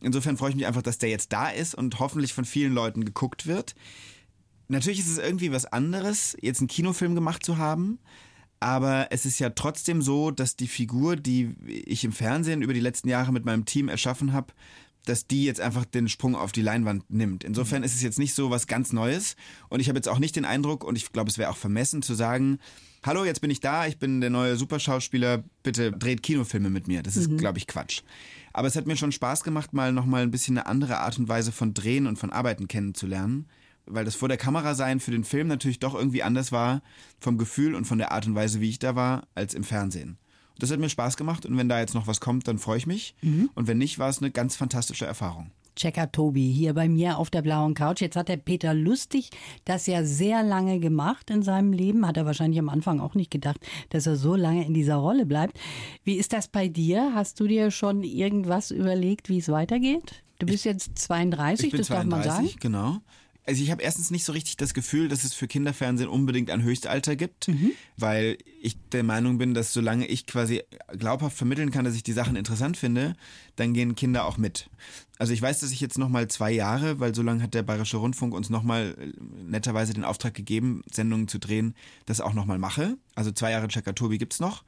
Insofern 0.00 0.36
freue 0.36 0.50
ich 0.50 0.56
mich 0.56 0.66
einfach, 0.66 0.82
dass 0.82 0.98
der 0.98 1.08
jetzt 1.08 1.32
da 1.32 1.48
ist 1.48 1.74
und 1.74 1.98
hoffentlich 1.98 2.34
von 2.34 2.44
vielen 2.44 2.74
Leuten 2.74 3.04
geguckt 3.04 3.46
wird. 3.46 3.74
Natürlich 4.68 4.98
ist 4.98 5.08
es 5.08 5.18
irgendwie 5.18 5.52
was 5.52 5.66
anderes, 5.66 6.36
jetzt 6.40 6.60
einen 6.60 6.68
Kinofilm 6.68 7.14
gemacht 7.14 7.44
zu 7.44 7.58
haben. 7.58 7.98
Aber 8.60 9.08
es 9.10 9.26
ist 9.26 9.38
ja 9.38 9.50
trotzdem 9.50 10.00
so, 10.00 10.30
dass 10.30 10.56
die 10.56 10.68
Figur, 10.68 11.16
die 11.16 11.54
ich 11.66 12.04
im 12.04 12.12
Fernsehen 12.12 12.62
über 12.62 12.72
die 12.72 12.80
letzten 12.80 13.08
Jahre 13.08 13.32
mit 13.32 13.44
meinem 13.44 13.64
Team 13.64 13.88
erschaffen 13.88 14.32
habe, 14.32 14.52
dass 15.04 15.26
die 15.26 15.44
jetzt 15.44 15.60
einfach 15.60 15.84
den 15.84 16.08
Sprung 16.08 16.34
auf 16.34 16.52
die 16.52 16.62
Leinwand 16.62 17.10
nimmt. 17.10 17.44
Insofern 17.44 17.82
ist 17.82 17.94
es 17.94 18.02
jetzt 18.02 18.18
nicht 18.18 18.34
so 18.34 18.50
was 18.50 18.66
ganz 18.66 18.92
Neues. 18.92 19.36
Und 19.68 19.80
ich 19.80 19.88
habe 19.88 19.98
jetzt 19.98 20.08
auch 20.08 20.18
nicht 20.18 20.34
den 20.34 20.46
Eindruck, 20.46 20.82
und 20.82 20.96
ich 20.96 21.12
glaube, 21.12 21.30
es 21.30 21.36
wäre 21.36 21.50
auch 21.50 21.58
vermessen 21.58 22.00
zu 22.00 22.14
sagen, 22.14 22.58
hallo, 23.04 23.24
jetzt 23.24 23.42
bin 23.42 23.50
ich 23.50 23.60
da, 23.60 23.86
ich 23.86 23.98
bin 23.98 24.22
der 24.22 24.30
neue 24.30 24.56
Superschauspieler, 24.56 25.44
bitte 25.62 25.92
dreht 25.92 26.22
Kinofilme 26.22 26.70
mit 26.70 26.88
mir. 26.88 27.02
Das 27.02 27.18
ist, 27.18 27.36
glaube 27.36 27.58
ich, 27.58 27.66
Quatsch. 27.66 28.00
Aber 28.54 28.66
es 28.66 28.76
hat 28.76 28.86
mir 28.86 28.96
schon 28.96 29.12
Spaß 29.12 29.44
gemacht, 29.44 29.74
mal 29.74 29.92
nochmal 29.92 30.22
ein 30.22 30.30
bisschen 30.30 30.56
eine 30.56 30.66
andere 30.66 30.98
Art 31.00 31.18
und 31.18 31.28
Weise 31.28 31.52
von 31.52 31.74
Drehen 31.74 32.06
und 32.06 32.18
von 32.18 32.30
Arbeiten 32.30 32.66
kennenzulernen 32.66 33.46
weil 33.86 34.04
das 34.04 34.14
vor 34.14 34.28
der 34.28 34.36
Kamera 34.36 34.74
sein 34.74 35.00
für 35.00 35.10
den 35.10 35.24
Film 35.24 35.48
natürlich 35.48 35.78
doch 35.78 35.94
irgendwie 35.94 36.22
anders 36.22 36.52
war 36.52 36.82
vom 37.20 37.38
Gefühl 37.38 37.74
und 37.74 37.84
von 37.84 37.98
der 37.98 38.12
Art 38.12 38.26
und 38.26 38.34
Weise, 38.34 38.60
wie 38.60 38.70
ich 38.70 38.78
da 38.78 38.94
war, 38.94 39.26
als 39.34 39.54
im 39.54 39.64
Fernsehen. 39.64 40.18
Das 40.58 40.70
hat 40.70 40.78
mir 40.78 40.88
Spaß 40.88 41.16
gemacht 41.16 41.46
und 41.46 41.56
wenn 41.56 41.68
da 41.68 41.80
jetzt 41.80 41.94
noch 41.94 42.06
was 42.06 42.20
kommt, 42.20 42.46
dann 42.46 42.58
freue 42.58 42.78
ich 42.78 42.86
mich. 42.86 43.16
Und 43.54 43.66
wenn 43.66 43.78
nicht, 43.78 43.98
war 43.98 44.08
es 44.08 44.18
eine 44.18 44.30
ganz 44.30 44.54
fantastische 44.54 45.04
Erfahrung. 45.04 45.50
Checker 45.76 46.12
Tobi 46.12 46.52
hier 46.52 46.72
bei 46.72 46.88
mir 46.88 47.18
auf 47.18 47.30
der 47.30 47.42
blauen 47.42 47.74
Couch. 47.74 48.00
Jetzt 48.00 48.14
hat 48.14 48.28
der 48.28 48.36
Peter 48.36 48.72
Lustig 48.74 49.30
das 49.64 49.88
ja 49.88 50.04
sehr 50.04 50.44
lange 50.44 50.78
gemacht 50.78 51.30
in 51.30 51.42
seinem 51.42 51.72
Leben. 51.72 52.06
Hat 52.06 52.16
er 52.16 52.26
wahrscheinlich 52.26 52.60
am 52.60 52.68
Anfang 52.68 53.00
auch 53.00 53.16
nicht 53.16 53.32
gedacht, 53.32 53.58
dass 53.90 54.06
er 54.06 54.14
so 54.14 54.36
lange 54.36 54.64
in 54.64 54.74
dieser 54.74 54.94
Rolle 54.94 55.26
bleibt. 55.26 55.58
Wie 56.04 56.14
ist 56.14 56.32
das 56.32 56.46
bei 56.46 56.68
dir? 56.68 57.12
Hast 57.14 57.40
du 57.40 57.48
dir 57.48 57.72
schon 57.72 58.04
irgendwas 58.04 58.70
überlegt, 58.70 59.28
wie 59.28 59.38
es 59.38 59.48
weitergeht? 59.48 60.22
Du 60.38 60.46
bist 60.46 60.64
jetzt 60.64 60.96
32, 60.98 61.66
Ich 61.66 61.70
bin 61.72 61.78
das 61.78 61.88
darf 61.88 62.04
man 62.04 62.22
sagen. 62.22 62.46
32, 62.46 62.60
genau. 62.60 62.98
Also 63.46 63.62
ich 63.62 63.70
habe 63.70 63.82
erstens 63.82 64.10
nicht 64.10 64.24
so 64.24 64.32
richtig 64.32 64.56
das 64.56 64.72
Gefühl, 64.72 65.08
dass 65.08 65.22
es 65.22 65.34
für 65.34 65.46
Kinderfernsehen 65.46 66.08
unbedingt 66.08 66.50
ein 66.50 66.62
Höchstalter 66.62 67.14
gibt, 67.14 67.48
Mhm. 67.48 67.72
weil 67.98 68.38
ich 68.62 68.76
der 68.92 69.02
Meinung 69.02 69.36
bin, 69.36 69.52
dass 69.52 69.72
solange 69.74 70.06
ich 70.06 70.26
quasi 70.26 70.62
glaubhaft 70.98 71.36
vermitteln 71.36 71.70
kann, 71.70 71.84
dass 71.84 71.94
ich 71.94 72.02
die 72.02 72.12
Sachen 72.14 72.36
interessant 72.36 72.76
finde, 72.78 73.14
dann 73.56 73.74
gehen 73.74 73.94
Kinder 73.96 74.24
auch 74.24 74.38
mit. 74.38 74.70
Also 75.18 75.32
ich 75.34 75.42
weiß, 75.42 75.60
dass 75.60 75.72
ich 75.72 75.80
jetzt 75.80 75.98
nochmal 75.98 76.28
zwei 76.28 76.50
Jahre, 76.52 77.00
weil 77.00 77.14
so 77.14 77.22
lange 77.22 77.42
hat 77.42 77.52
der 77.54 77.62
Bayerische 77.62 77.98
Rundfunk 77.98 78.32
uns 78.34 78.48
nochmal 78.50 78.96
netterweise 79.46 79.92
den 79.92 80.04
Auftrag 80.04 80.32
gegeben, 80.34 80.82
Sendungen 80.90 81.28
zu 81.28 81.38
drehen, 81.38 81.74
das 82.06 82.20
auch 82.22 82.32
nochmal 82.32 82.58
mache. 82.58 82.96
Also 83.14 83.30
zwei 83.30 83.50
Jahre 83.50 83.68
Checker 83.68 83.94
Tobi 83.94 84.18
gibt's 84.18 84.40
noch. 84.40 84.64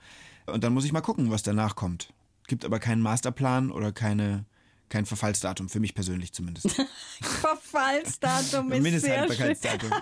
Und 0.46 0.62
dann 0.64 0.72
muss 0.74 0.84
ich 0.84 0.92
mal 0.92 1.00
gucken, 1.00 1.30
was 1.30 1.42
danach 1.42 1.74
kommt. 1.76 2.12
Gibt 2.46 2.64
aber 2.64 2.78
keinen 2.78 3.02
Masterplan 3.02 3.72
oder 3.72 3.90
keine, 3.90 4.44
kein 4.88 5.06
Verfallsdatum, 5.06 5.68
für 5.68 5.80
mich 5.80 5.94
persönlich 5.94 6.32
zumindest. 6.32 6.68
Verfallsdatum 7.22 8.72
ist 8.72 8.82
sehr 8.82 8.82
schön. 8.82 8.82
Mindesthaltbarkeitsdatum. 8.82 9.90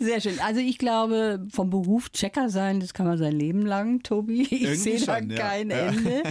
Sehr 0.00 0.20
schön. 0.20 0.40
Also 0.40 0.58
ich 0.60 0.76
glaube, 0.76 1.46
vom 1.52 1.70
Beruf 1.70 2.10
Checker 2.10 2.48
sein, 2.50 2.80
das 2.80 2.92
kann 2.92 3.06
man 3.06 3.18
sein 3.18 3.32
Leben 3.32 3.64
lang, 3.64 4.02
Tobi. 4.02 4.42
Ich 4.42 4.50
Irgendwie 4.62 4.76
sehe 4.76 5.00
da 5.06 5.18
schon, 5.18 5.30
ja. 5.30 5.36
kein 5.38 5.70
Ja. 5.70 5.76
Ende. 5.76 6.22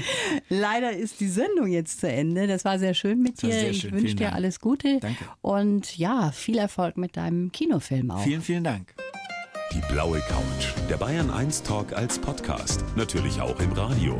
Leider 0.49 0.91
ist 0.91 1.21
die 1.21 1.29
Sendung 1.29 1.67
jetzt 1.67 2.01
zu 2.01 2.09
Ende. 2.09 2.47
Das 2.47 2.65
war 2.65 2.77
sehr 2.77 2.93
schön 2.93 3.21
mit 3.21 3.41
dir. 3.41 3.51
sehr 3.53 3.69
Ich 3.71 3.79
schön. 3.81 3.91
wünsche 3.93 4.15
dir 4.15 4.25
Dank. 4.25 4.35
alles 4.35 4.59
Gute. 4.59 4.99
Danke. 4.99 5.23
Und 5.39 5.97
ja, 5.97 6.31
viel 6.33 6.57
Erfolg 6.57 6.97
mit 6.97 7.15
deinem 7.15 7.53
Kinofilm 7.53 8.11
auch. 8.11 8.23
Vielen, 8.23 8.41
vielen 8.41 8.65
Dank. 8.65 8.93
Die 9.73 9.81
blaue 9.93 10.19
Couch. 10.19 10.73
Der 10.89 10.97
Bayern 10.97 11.31
1 11.31 11.63
Talk 11.63 11.93
als 11.93 12.19
Podcast. 12.19 12.83
Natürlich 12.97 13.39
auch 13.39 13.57
im 13.61 13.71
Radio. 13.71 14.19